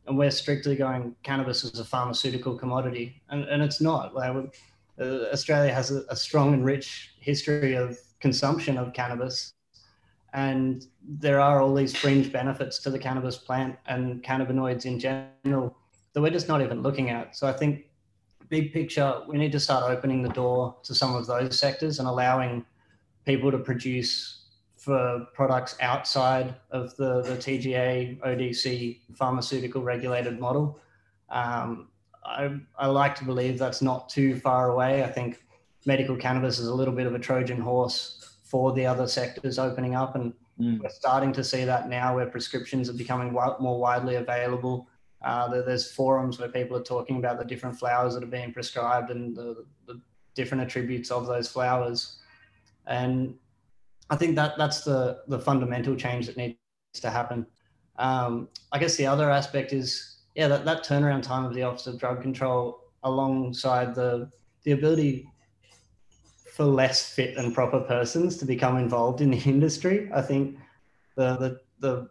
[0.07, 3.23] and we're strictly going cannabis as a pharmaceutical commodity.
[3.31, 4.15] And, and it's not.
[4.15, 4.55] Like
[5.01, 9.53] uh, australia has a, a, strong and rich history of consumption of cannabis
[10.33, 15.77] and there are all these fringe benefits to the cannabis plant and cannabinoids in general
[16.13, 17.87] that we're just not even looking at so i think
[18.49, 22.09] big picture we need to start opening the door to some of those sectors and
[22.09, 22.65] allowing
[23.25, 24.45] people to produce
[24.85, 30.79] for products outside of the, the TGA ODC pharmaceutical regulated model.
[31.31, 31.89] Um,
[32.25, 35.05] I, I like to believe that's not too far away.
[35.05, 35.43] I think
[35.87, 39.95] medical cannabis is a little bit of a Trojan horse for the other sectors opening
[39.95, 40.15] up.
[40.15, 40.81] And mm.
[40.81, 44.89] we're starting to see that now where prescriptions are becoming more widely available.
[45.23, 49.11] Uh, there's forums where people are talking about the different flowers that are being prescribed
[49.11, 50.01] and the, the
[50.35, 52.19] different attributes of those flowers.
[52.87, 53.35] And
[54.11, 56.59] I think that that's the the fundamental change that needs
[56.95, 57.47] to happen.
[57.97, 61.87] Um, I guess the other aspect is yeah that, that turnaround time of the Office
[61.87, 64.31] of Drug Control alongside the
[64.65, 65.29] the ability
[66.53, 70.11] for less fit and proper persons to become involved in the industry.
[70.15, 70.59] I think
[71.17, 72.09] the the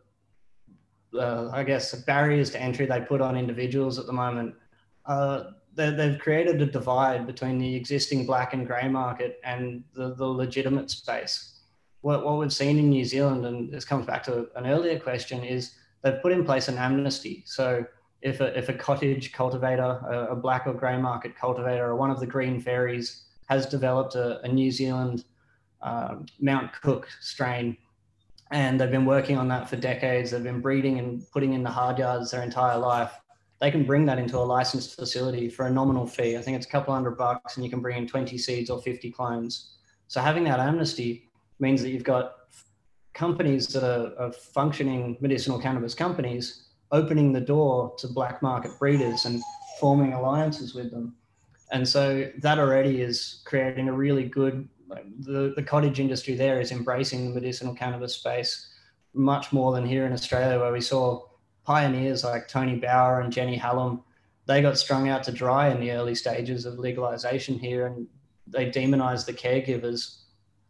[1.13, 4.55] the uh, I guess barriers to entry they put on individuals at the moment.
[5.05, 10.13] Uh, they, they've created a divide between the existing black and grey market and the,
[10.13, 11.53] the legitimate space
[12.03, 15.43] what, what we've seen in New Zealand, and this comes back to an earlier question,
[15.43, 17.43] is they've put in place an amnesty.
[17.47, 17.85] So
[18.23, 22.09] if a, if a cottage cultivator, a, a black or grey market cultivator, or one
[22.09, 25.25] of the green fairies has developed a, a New Zealand
[25.81, 27.77] um, Mount Cook strain,
[28.51, 31.69] and they've been working on that for decades, they've been breeding and putting in the
[31.69, 33.11] hard yards their entire life.
[33.59, 36.37] They can bring that into a licensed facility for a nominal fee.
[36.37, 38.81] I think it's a couple hundred bucks, and you can bring in 20 seeds or
[38.81, 39.75] 50 clones.
[40.07, 42.35] So having that amnesty means that you've got
[43.13, 46.63] companies that are, are, functioning medicinal cannabis companies
[46.93, 49.41] opening the door to black market breeders and
[49.79, 51.15] forming alliances with them.
[51.71, 54.69] And so that already is creating a really good,
[55.19, 58.69] the, the cottage industry there is embracing the medicinal cannabis space
[59.15, 61.23] much more than here in Australia, where we saw
[61.65, 64.03] pioneers like Tony Bower and Jenny Hallam.
[64.45, 68.07] They got strung out to dry in the early stages of legalization here and
[68.45, 70.19] they demonized the caregivers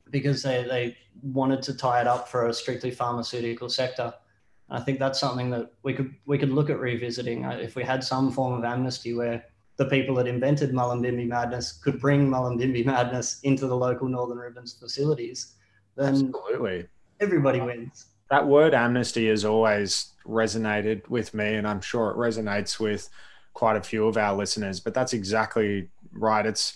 [0.10, 4.14] because they, they wanted to tie it up for a strictly pharmaceutical sector.
[4.74, 7.84] I think that's something that we could we could look at revisiting uh, if we
[7.84, 9.46] had some form of amnesty where
[9.78, 14.74] the people that invented Mullumbimby Madness could bring Mullumbimby Madness into the local Northern Rivers
[14.74, 15.54] facilities.
[15.96, 16.88] Then Absolutely.
[17.20, 18.08] everybody wins.
[18.32, 23.10] That word amnesty has always resonated with me, and I'm sure it resonates with
[23.54, 24.80] quite a few of our listeners.
[24.80, 26.46] But that's exactly right.
[26.46, 26.76] It's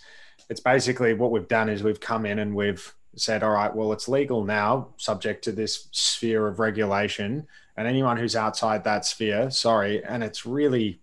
[0.50, 3.92] it's basically what we've done is we've come in and we've said, all right, well,
[3.92, 7.48] it's legal now, subject to this sphere of regulation,
[7.78, 10.04] and anyone who's outside that sphere, sorry.
[10.04, 11.00] And it's really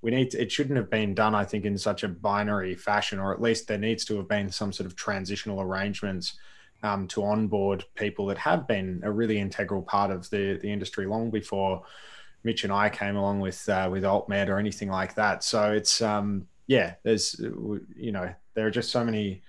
[0.00, 3.18] we need to, it shouldn't have been done i think in such a binary fashion
[3.18, 6.34] or at least there needs to have been some sort of transitional arrangements
[6.82, 11.06] um, to onboard people that have been a really integral part of the the industry
[11.06, 11.82] long before
[12.44, 15.42] Mitch and I came along with uh, with AltMed or anything like that.
[15.42, 19.42] So it's um, yeah, there's you know there are just so many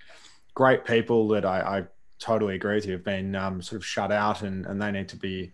[0.54, 1.84] great people that I, I
[2.18, 5.10] totally agree with you have been um, sort of shut out and and they need
[5.10, 5.52] to be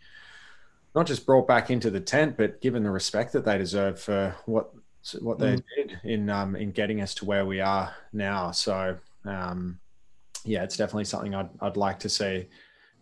[0.94, 4.34] not just brought back into the tent, but given the respect that they deserve for
[4.46, 4.72] what
[5.20, 5.64] what they mm.
[5.76, 8.50] did in um, in getting us to where we are now.
[8.50, 9.80] So um,
[10.44, 12.48] yeah, it's definitely something I'd, I'd like to see.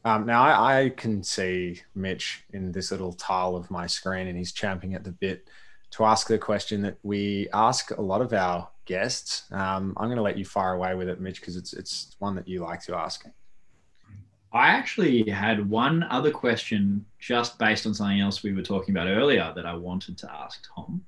[0.05, 4.39] Um, now I, I, can see Mitch in this little tile of my screen, and
[4.39, 5.49] he's champing at the bit
[5.91, 9.45] to ask the question that we ask a lot of our guests.
[9.51, 12.35] Um, I'm going to let you fire away with it, Mitch, because it's it's one
[12.37, 13.27] that you like to ask.
[14.53, 19.07] I actually had one other question just based on something else we were talking about
[19.07, 21.05] earlier that I wanted to ask Tom.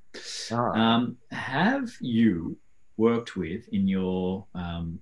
[0.51, 0.79] Right.
[0.79, 2.57] Um, have you
[2.97, 5.01] worked with in your um,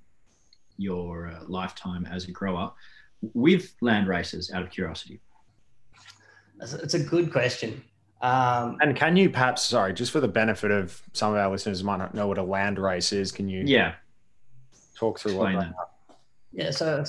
[0.78, 2.72] your uh, lifetime as a grower
[3.34, 5.20] with land races out of curiosity?
[6.62, 7.82] It's a good question.
[8.22, 11.82] Um, and can you perhaps, sorry, just for the benefit of some of our listeners
[11.82, 13.95] might not know what a land race is, can you yeah
[14.95, 15.91] talk through Explain what that, that.
[16.53, 17.05] Yeah, so,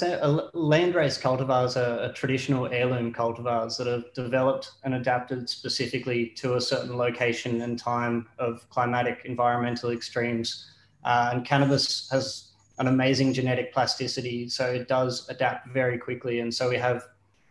[0.54, 6.62] landrace cultivars are, are traditional heirloom cultivars that have developed and adapted specifically to a
[6.62, 10.70] certain location and time of climatic environmental extremes.
[11.04, 16.40] Uh, and cannabis has an amazing genetic plasticity, so it does adapt very quickly.
[16.42, 17.04] And so we have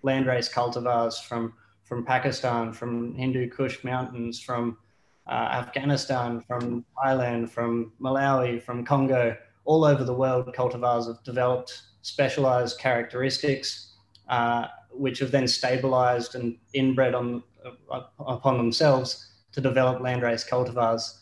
[0.05, 4.79] landrace cultivars from from Pakistan, from Hindu Kush mountains, from
[5.27, 11.83] uh, Afghanistan, from Thailand, from Malawi, from Congo all over the world, cultivars have developed
[12.03, 13.93] specialized characteristics,
[14.29, 17.43] uh, which have then stabilized and inbred on,
[17.91, 21.19] uh, upon themselves to develop landrace cultivars.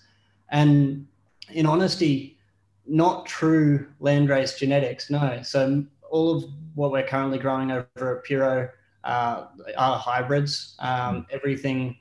[0.51, 1.07] And
[1.51, 2.39] in honesty,
[2.87, 5.41] not true landrace genetics, no.
[5.43, 8.71] So all of what we're currently growing over at Puro
[9.05, 10.77] uh, are hybrids.
[10.79, 11.97] Um, everything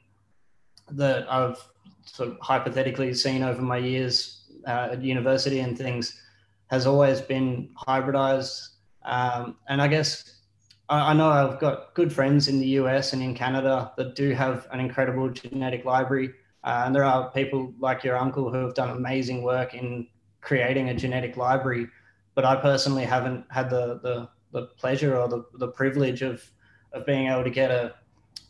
[0.91, 1.57] that I've
[2.05, 6.21] sort of hypothetically seen over my years uh, at university and things
[6.68, 8.70] has always been hybridized.
[9.03, 10.41] Um, and I guess
[10.89, 14.32] I, I, know I've got good friends in the US and in Canada that do
[14.32, 16.34] have an incredible genetic library.
[16.63, 20.07] Uh, and there are people like your uncle who have done amazing work in
[20.41, 21.88] creating a genetic library.
[22.36, 26.43] But I personally haven't had the, the, the pleasure or the, the privilege of,
[26.91, 27.95] of being able to get a,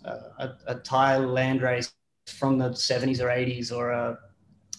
[0.03, 1.91] a, a Thai landrace
[2.27, 4.17] from the 70s or 80s or a,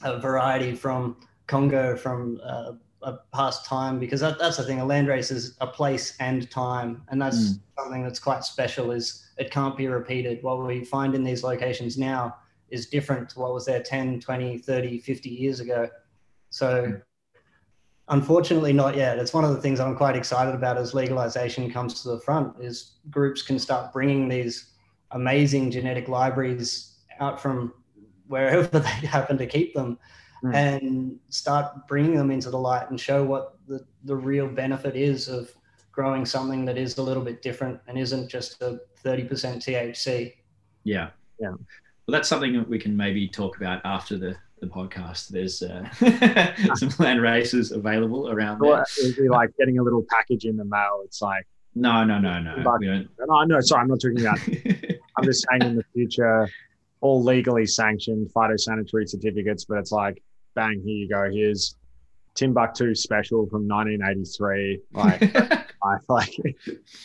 [0.03, 1.17] a variety from
[1.47, 2.73] Congo, from uh,
[3.09, 6.51] a past time because that, that's the thing a land race is a place and
[6.51, 7.61] time and that's mm.
[7.79, 11.97] something that's quite special is it can't be repeated what we find in these locations
[11.97, 12.37] now
[12.69, 15.89] is different to what was there 10 20 30 50 years ago
[16.51, 17.03] so mm.
[18.09, 22.03] unfortunately not yet it's one of the things i'm quite excited about as legalization comes
[22.03, 24.73] to the front is groups can start bringing these
[25.13, 27.73] amazing genetic libraries out from
[28.27, 29.99] wherever they happen to keep them
[30.43, 30.55] mm.
[30.55, 35.29] and start bringing them into the light and show what the, the real benefit is
[35.29, 35.53] of
[35.93, 40.35] growing something that is a little bit different and isn't just a 30% THC.
[40.85, 41.11] Yeah.
[41.41, 41.51] Yeah.
[41.51, 45.29] Well, that's something that we can maybe talk about after the, the podcast.
[45.29, 45.89] There's uh,
[46.75, 48.85] some land races available around there.
[49.03, 51.03] It'd be like getting a little package in the mail.
[51.05, 52.57] It's like, no, no, no, no.
[52.65, 54.39] But, no, no, sorry, I'm not talking about.
[55.17, 56.49] I'm just saying in the future,
[57.01, 60.23] all legally sanctioned phytosanitary certificates, but it's like
[60.59, 61.31] bang, here you go.
[61.31, 61.77] Here's
[62.35, 64.81] Timbuktu special from 1983.
[64.93, 65.37] Like,
[65.85, 66.35] I like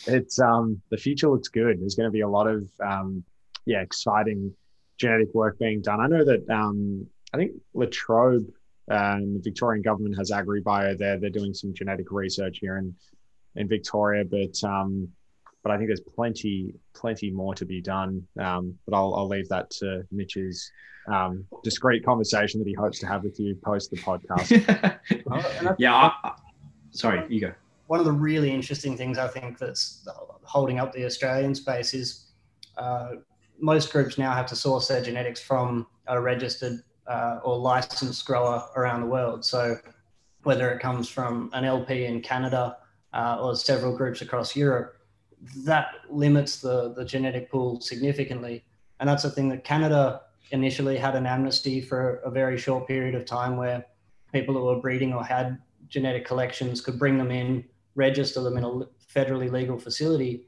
[0.08, 1.80] it's um the future looks good.
[1.80, 3.22] There's going to be a lot of um
[3.64, 4.52] yeah exciting
[4.98, 6.00] genetic work being done.
[6.00, 8.46] I know that um I think La Trobe
[8.90, 11.18] um, the Victorian government has AgriBio there.
[11.18, 12.92] They're doing some genetic research here in
[13.54, 15.08] in Victoria, but um
[15.64, 18.24] but I think there's plenty plenty more to be done.
[18.38, 20.70] Um, but I'll I'll leave that to Mitch's
[21.08, 24.98] um, discreet conversation that he hopes to have with you post the podcast.
[25.78, 25.94] yeah.
[25.94, 26.32] I,
[26.90, 27.52] sorry, you go.
[27.86, 30.06] One of the really interesting things I think that's
[30.44, 32.26] holding up the Australian space is
[32.76, 33.16] uh,
[33.58, 38.62] most groups now have to source their genetics from a registered uh, or licensed grower
[38.76, 39.44] around the world.
[39.44, 39.76] So
[40.42, 42.78] whether it comes from an LP in Canada
[43.12, 44.93] uh, or several groups across Europe,
[45.64, 48.64] that limits the, the genetic pool significantly.
[49.00, 53.14] And that's the thing that Canada initially had an amnesty for a very short period
[53.14, 53.84] of time where
[54.32, 57.64] people who were breeding or had genetic collections could bring them in,
[57.94, 58.68] register them in a
[59.12, 60.46] federally legal facility,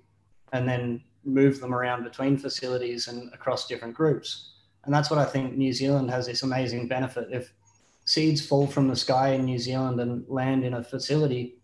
[0.52, 4.52] and then move them around between facilities and across different groups.
[4.84, 7.28] And that's what I think New Zealand has this amazing benefit.
[7.30, 7.52] If
[8.04, 11.55] seeds fall from the sky in New Zealand and land in a facility,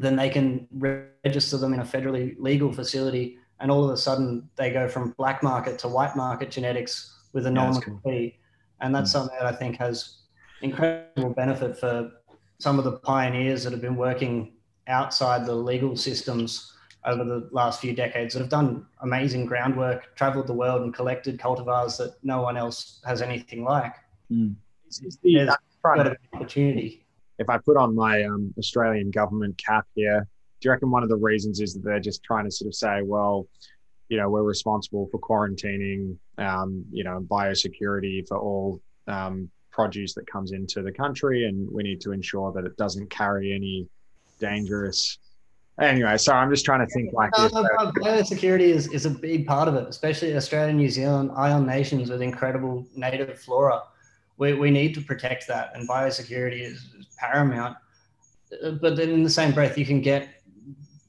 [0.00, 3.38] then they can register them in a federally legal facility.
[3.60, 7.46] And all of a sudden, they go from black market to white market genetics with
[7.46, 8.00] a normal cool.
[8.04, 8.38] fee.
[8.80, 9.18] And that's mm-hmm.
[9.18, 10.18] something that I think has
[10.62, 12.10] incredible benefit for
[12.58, 14.54] some of the pioneers that have been working
[14.86, 16.72] outside the legal systems
[17.04, 21.38] over the last few decades that have done amazing groundwork, traveled the world and collected
[21.38, 23.94] cultivars that no one else has anything like.
[24.30, 24.56] Mm.
[24.86, 27.06] It's, the, got an opportunity.
[27.38, 30.26] If I put on my um, Australian government cap here,
[30.60, 32.74] do you reckon one of the reasons is that they're just trying to sort of
[32.74, 33.46] say, well,
[34.08, 40.26] you know, we're responsible for quarantining, um, you know, biosecurity for all um, produce that
[40.26, 43.86] comes into the country, and we need to ensure that it doesn't carry any
[44.40, 45.18] dangerous
[45.80, 47.52] anyway, sorry, I'm just trying to think like this.
[47.52, 52.22] biosecurity is, is a big part of it, especially Australia, New Zealand, ion nations with
[52.22, 53.82] incredible native flora.
[54.38, 57.76] We, we need to protect that, and biosecurity is, is paramount.
[58.64, 60.28] Uh, but then, in the same breath, you can get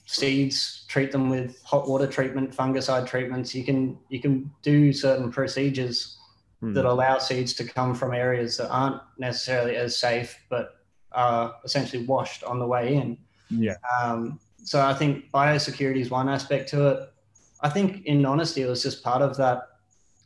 [0.06, 3.54] seeds, treat them with hot water treatment, fungicide treatments.
[3.54, 6.18] You can you can do certain procedures
[6.60, 6.74] hmm.
[6.74, 10.80] that allow seeds to come from areas that aren't necessarily as safe, but
[11.12, 13.18] are essentially washed on the way in.
[13.50, 13.76] Yeah.
[14.02, 17.14] Um, so I think biosecurity is one aspect to it.
[17.62, 19.64] I think, in honesty, it was just part of that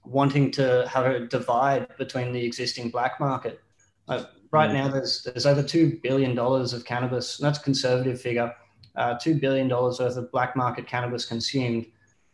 [0.05, 3.61] wanting to have a divide between the existing black market.
[4.07, 4.73] Uh, right mm.
[4.73, 7.37] now, there's there's over two billion dollars of cannabis.
[7.37, 8.53] that's a conservative figure.
[8.95, 11.85] Uh, two billion dollars worth of black market cannabis consumed.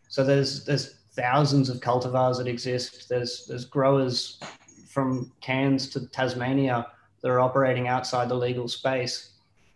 [0.08, 3.08] So there's there's thousands of cultivars that exist.
[3.08, 4.40] There's there's growers
[4.88, 6.86] from Cairns to Tasmania
[7.22, 9.34] that are operating outside the legal space,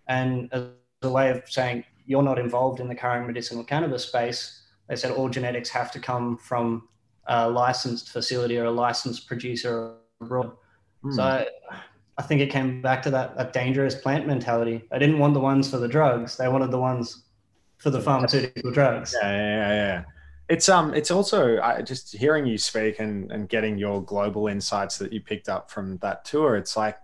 [0.09, 0.65] and as
[1.03, 5.13] a way of saying you're not involved in the current medicinal cannabis space, they said
[5.13, 6.89] all genetics have to come from
[7.27, 10.53] a licensed facility or a licensed producer abroad.
[11.05, 11.15] Mm.
[11.15, 11.47] So I,
[12.19, 14.83] I, think it came back to that, that dangerous plant mentality.
[14.91, 17.25] They didn't want the ones for the drugs; they wanted the ones
[17.79, 19.15] for the pharmaceutical drugs.
[19.21, 20.05] Yeah, yeah, yeah.
[20.49, 24.99] It's um, it's also I, just hearing you speak and and getting your global insights
[24.99, 26.57] that you picked up from that tour.
[26.57, 26.99] It's like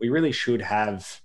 [0.00, 1.20] we really should have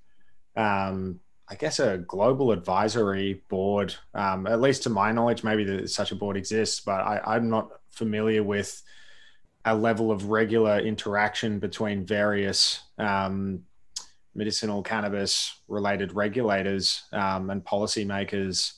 [0.57, 3.95] um, I guess a global advisory board.
[4.13, 7.49] Um, at least to my knowledge, maybe that such a board exists, but I, am
[7.49, 8.81] not familiar with
[9.65, 13.63] a level of regular interaction between various um,
[14.33, 18.73] medicinal cannabis related regulators um, and policymakers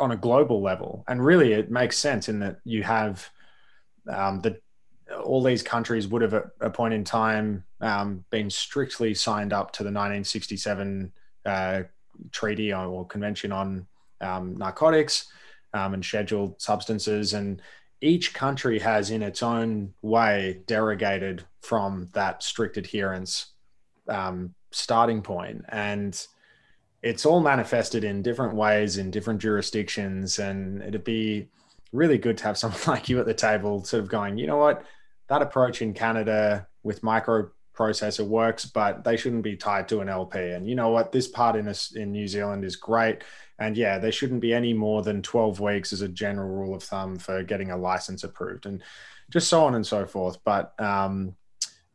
[0.00, 1.04] on a global level.
[1.08, 3.28] And really, it makes sense in that you have
[4.08, 4.58] um, the
[5.22, 9.70] all these countries would have at a point in time um, been strictly signed up
[9.72, 11.12] to the 1967
[11.44, 11.82] uh,
[12.32, 13.86] treaty or convention on
[14.20, 15.26] um, narcotics
[15.74, 17.34] um, and scheduled substances.
[17.34, 17.60] And
[18.00, 23.52] each country has, in its own way, derogated from that strict adherence
[24.08, 25.24] um, starting.
[25.68, 26.26] And
[27.02, 30.38] it's all manifested in different ways in different jurisdictions.
[30.38, 31.48] And it'd be
[31.92, 34.58] really good to have someone like you at the table, sort of going, you know
[34.58, 34.84] what,
[35.28, 40.08] that approach in Canada with micro processor works, but they shouldn't be tied to an
[40.08, 40.38] LP.
[40.38, 41.12] And you know what?
[41.12, 43.22] This part in us in New Zealand is great.
[43.58, 46.82] And yeah, there shouldn't be any more than 12 weeks as a general rule of
[46.82, 48.82] thumb for getting a license approved and
[49.30, 50.38] just so on and so forth.
[50.44, 51.36] But, um,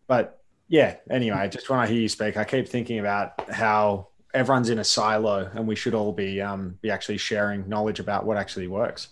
[0.08, 4.70] but yeah, anyway, just when I hear you speak, I keep thinking about how everyone's
[4.70, 8.38] in a silo and we should all be, um, be actually sharing knowledge about what
[8.38, 9.10] actually works.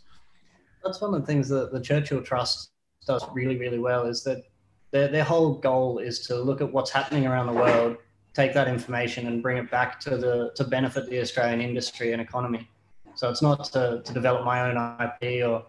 [0.84, 2.70] That's one of the things that the Churchill Trust
[3.06, 4.44] does really, really well is that
[4.92, 7.98] their, their whole goal is to look at what's happening around the world,
[8.34, 12.22] take that information and bring it back to the to benefit the Australian industry and
[12.22, 12.70] economy.
[13.16, 15.66] So it's not to, to develop my own IP or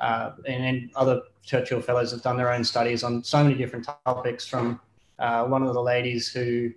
[0.00, 3.88] uh, and, and, other Churchill Fellows have done their own studies on so many different
[4.06, 4.46] topics.
[4.46, 4.80] From
[5.18, 6.72] uh, one of the ladies who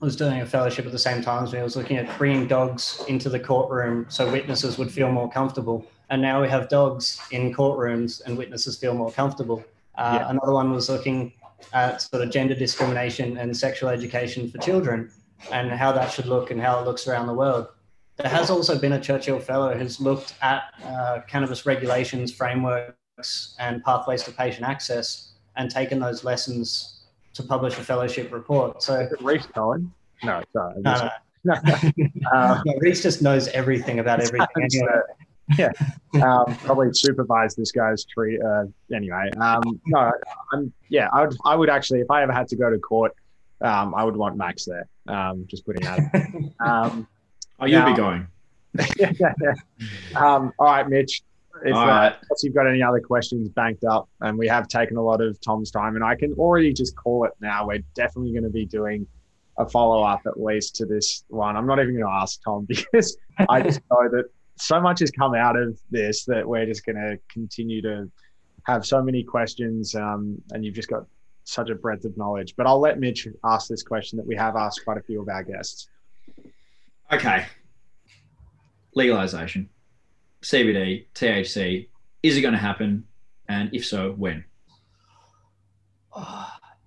[0.00, 3.02] was doing a fellowship at the same time as me was looking at bringing dogs
[3.08, 5.86] into the courtroom so witnesses would feel more comfortable.
[6.10, 9.64] And now we have dogs in courtrooms and witnesses feel more comfortable.
[9.96, 10.30] Uh, yeah.
[10.30, 11.32] Another one was looking
[11.72, 15.10] at sort of gender discrimination and sexual education for children
[15.50, 17.68] and how that should look and how it looks around the world.
[18.16, 23.82] There has also been a Churchill Fellow who's looked at uh, cannabis regulations, frameworks, and
[23.82, 28.82] pathways to patient access and taken those lessons to publish a fellowship report.
[28.82, 29.92] So Rhys Cohen?
[30.22, 30.74] No, sorry.
[30.82, 31.10] no,
[31.44, 32.30] no, no.
[32.32, 34.46] Uh, no, Rhys just knows everything about everything.
[34.62, 35.00] Anyway.
[35.58, 35.70] Yeah,
[36.22, 38.40] um, probably supervise this guy's tree.
[38.40, 38.64] Uh,
[38.94, 40.10] anyway, um, no,
[40.52, 43.12] I'm, yeah, I would, I would actually, if I ever had to go to court,
[43.60, 44.86] um, I would want Max there.
[45.08, 46.52] Um, just putting that.
[46.60, 47.06] Um,
[47.60, 48.26] Oh, you'll Now- be going.
[48.98, 49.12] yeah,
[50.16, 51.22] um, all right, Mitch.
[51.64, 54.96] If All uh, if you've got any other questions banked up, and we have taken
[54.96, 57.68] a lot of Tom's time, and I can already just call it now.
[57.68, 59.06] We're definitely going to be doing
[59.56, 61.56] a follow up at least to this one.
[61.56, 63.16] I'm not even going to ask Tom because
[63.48, 64.24] I just know that
[64.56, 68.10] so much has come out of this that we're just going to continue to
[68.64, 71.04] have so many questions, um, and you've just got
[71.44, 72.54] such a breadth of knowledge.
[72.56, 75.28] But I'll let Mitch ask this question that we have asked quite a few of
[75.28, 75.88] our guests.
[77.12, 77.46] Okay.
[78.94, 79.68] Legalization,
[80.42, 81.88] CBD, THC.
[82.22, 83.04] Is it going to happen?
[83.48, 84.44] And if so, when?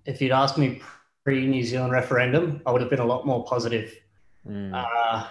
[0.06, 0.82] if you'd asked me
[1.24, 3.94] pre New Zealand referendum, I would have been a lot more positive.
[4.48, 4.72] Mm.
[4.74, 5.26] Uh,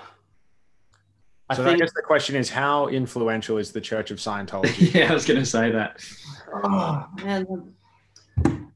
[1.50, 4.94] I so I think guess the question is, how influential is the Church of Scientology?
[4.94, 6.04] yeah, I was going to say that.
[6.54, 7.74] Oh, man,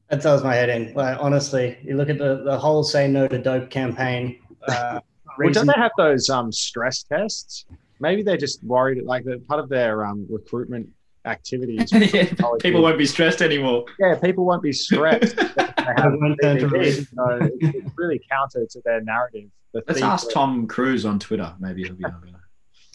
[0.08, 0.94] that does my head in.
[0.94, 4.40] Like, honestly, you look at the, the whole "Say No to Dope" campaign.
[4.66, 5.00] Uh,
[5.38, 7.66] well, don't they have those um, stress tests?
[8.00, 10.88] Maybe they're just worried, like the part of their um, recruitment
[11.24, 11.90] activities.
[12.60, 13.84] People won't be stressed anymore.
[13.98, 15.34] yeah, people won't be stressed.
[15.38, 15.62] if they
[15.96, 19.50] have won't turn to CBD, so it's it's really counter to their narrative.
[19.72, 21.54] The Let's ask that- Tom Cruise on Twitter.
[21.60, 22.31] Maybe he'll be able to.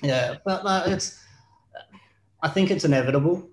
[0.02, 1.24] Yeah, but it's.
[2.44, 3.50] I think it's inevitable.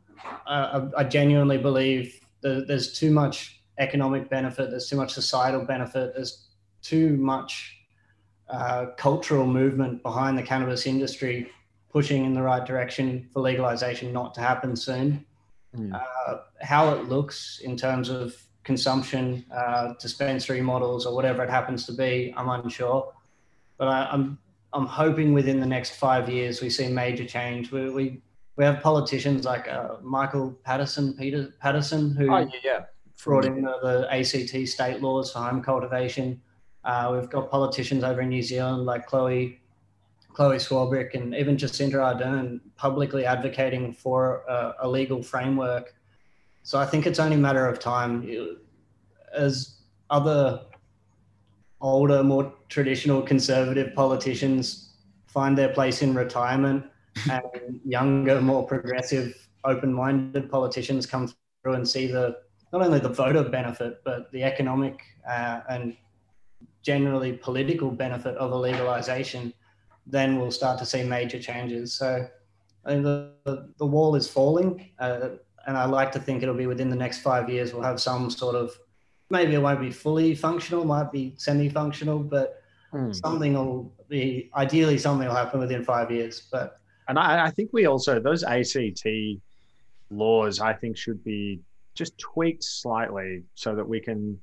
[0.47, 4.71] Uh, I, I genuinely believe that there's too much economic benefit.
[4.71, 6.15] There's too much societal benefit.
[6.15, 6.49] There's
[6.83, 7.79] too much
[8.49, 11.51] uh, cultural movement behind the cannabis industry
[11.91, 15.25] pushing in the right direction for legalization not to happen soon.
[15.75, 15.95] Hmm.
[15.95, 21.87] Uh, how it looks in terms of consumption, uh, dispensary models, or whatever it happens
[21.87, 23.13] to be, I'm unsure.
[23.79, 24.39] But I, I'm
[24.75, 27.71] I'm hoping within the next five years we see major change.
[27.71, 28.23] We we,
[28.57, 32.81] we have politicians like uh, Michael Pettersson, Peter Pettersson, who Oh, yeah, yeah.
[33.25, 36.41] brought in the, the ACT state laws for home cultivation.
[36.85, 39.61] Uh, we've got politicians over in New Zealand like Chloe,
[40.35, 45.95] Chloe Swarbrick, and even Jacinda Ardern publicly advocating for a, a legal framework.
[46.63, 48.29] So I think it's only a matter of time.
[49.33, 49.77] As
[50.11, 50.61] other
[51.85, 54.95] older, more traditional conservative politicians
[55.27, 56.85] find their place in retirement,
[57.31, 61.33] and younger, more progressive, open-minded politicians come
[61.63, 62.37] through and see the
[62.73, 65.97] not only the voter benefit, but the economic uh, and
[66.83, 69.53] generally political benefit of a legalization,
[70.07, 71.93] then we'll start to see major changes.
[71.93, 72.27] So
[72.85, 75.29] I think the, the, the wall is falling, uh,
[75.69, 78.29] and I like to think it'll be within the next five years, we'll have some
[78.29, 78.77] sort of
[79.35, 82.61] maybe it won't be fully functional, might be semi functional, but
[82.95, 83.11] Hmm.
[83.11, 86.47] something will be ideally something will happen within five years.
[86.53, 86.79] But
[87.09, 89.05] And I, I think we also those ACT
[90.11, 91.59] laws I think should be
[91.97, 94.39] just tweaked slightly so that we can.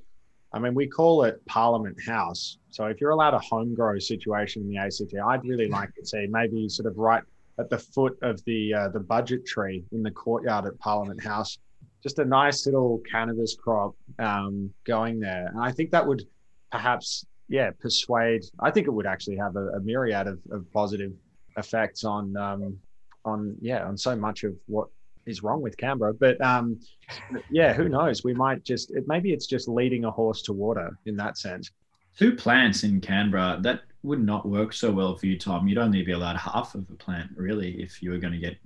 [0.53, 2.57] I mean, we call it Parliament House.
[2.71, 6.05] So if you're allowed a home grow situation in the ACT, I'd really like to
[6.05, 7.23] see maybe sort of right
[7.57, 11.57] at the foot of the uh, the budget tree in the courtyard at Parliament House,
[12.01, 15.47] just a nice little cannabis crop um, going there.
[15.47, 16.23] And I think that would
[16.71, 18.43] perhaps, yeah, persuade.
[18.59, 21.13] I think it would actually have a, a myriad of, of positive
[21.57, 22.77] effects on um,
[23.25, 24.87] on yeah on so much of what
[25.25, 26.13] is wrong with Canberra.
[26.13, 26.79] But um,
[27.51, 28.23] yeah, who knows?
[28.23, 31.71] We might just it, maybe it's just leading a horse to water in that sense.
[32.17, 35.67] Two plants in Canberra, that would not work so well for you, Tom.
[35.67, 38.57] You'd only be allowed half of a plant, really, if you were going to get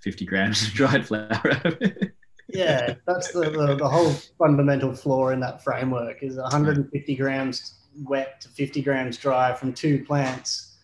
[0.00, 2.12] 50 grams of dried flower out of it.
[2.52, 7.74] Yeah, that's the, the, the whole fundamental flaw in that framework is 150 grams
[8.04, 10.76] wet to 50 grams dry from two plants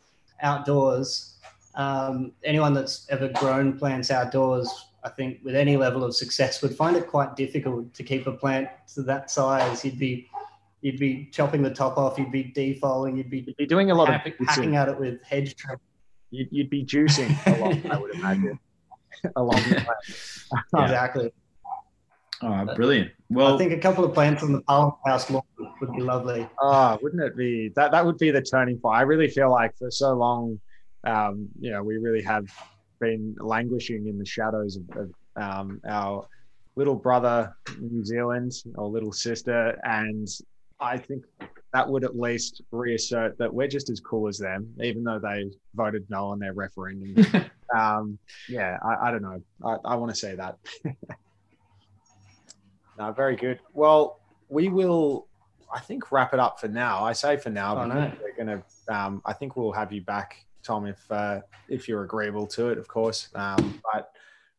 [0.42, 1.38] outdoors.
[1.74, 4.68] Um, anyone that's ever grown plants outdoors,
[5.04, 8.32] I think, with any level of success, would find it quite difficult to keep a
[8.32, 9.84] plant to that size.
[9.84, 10.28] You'd be
[10.80, 13.94] you'd be chopping the top off, you'd be defoling, you'd be You'd be doing a
[13.94, 15.78] lot hack- of hacking at it with hedge trim.
[16.30, 18.58] You'd, you'd be juicing a lot, I would imagine.
[19.36, 20.84] Along the way.
[20.84, 21.32] Exactly.
[22.42, 23.10] All right, brilliant.
[23.30, 25.42] Well, I think a couple of plants on the Parliament House lawn
[25.80, 26.46] would be lovely.
[26.60, 27.92] Oh, wouldn't it be that?
[27.92, 28.98] That would be the turning point.
[28.98, 30.60] I really feel like for so long,
[31.04, 32.44] um, you know, we really have
[33.00, 36.26] been languishing in the shadows of, of um, our
[36.76, 40.28] little brother New Zealand or little sister, and
[40.78, 41.24] I think
[41.72, 45.50] that would at least reassert that we're just as cool as them, even though they
[45.74, 47.24] voted no on their referendum
[47.74, 48.18] um,
[48.48, 49.42] yeah, I, I, don't know.
[49.64, 50.56] I, I want to say that.
[52.98, 53.60] no, very good.
[53.72, 55.26] Well, we will,
[55.72, 57.04] I think, wrap it up for now.
[57.04, 58.12] I say for now, oh, no.
[58.22, 62.04] we're going to, um, I think we'll have you back, Tom, if uh, if you're
[62.04, 63.28] agreeable to it, of course.
[63.34, 64.12] Um, but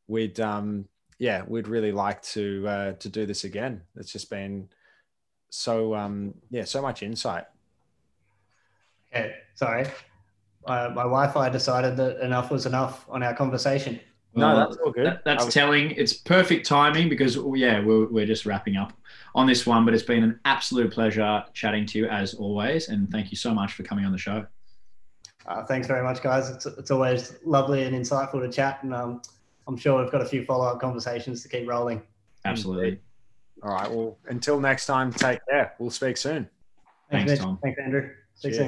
[0.08, 0.88] we'd, um,
[1.20, 3.82] yeah, we'd really like to uh, to do this again.
[3.96, 4.70] It's just been
[5.50, 7.46] so, um, yeah, so much insight.
[9.14, 9.88] Okay, sorry.
[10.66, 14.00] Uh, my Wi-Fi decided that enough was enough on our conversation.
[14.38, 15.06] No, that's all good.
[15.06, 15.92] That, that's was- telling.
[15.92, 18.94] It's perfect timing because yeah, we're, we're just wrapping up
[19.36, 19.86] on this one.
[19.86, 23.54] But it's been an absolute pleasure chatting to you as always, and thank you so
[23.54, 24.46] much for coming on the show.
[25.46, 26.50] Uh, thanks very much, guys.
[26.50, 29.22] It's, it's always lovely and insightful to chat, and um,
[29.68, 32.02] I'm sure we've got a few follow-up conversations to keep rolling.
[32.44, 33.00] Absolutely.
[33.64, 33.90] All right.
[33.90, 35.74] Well, until next time, take care.
[35.80, 36.50] We'll speak soon.
[37.10, 37.60] Thanks, Thanks Tom.
[37.64, 38.10] Thanks, Andrew.
[38.36, 38.66] Speak soon.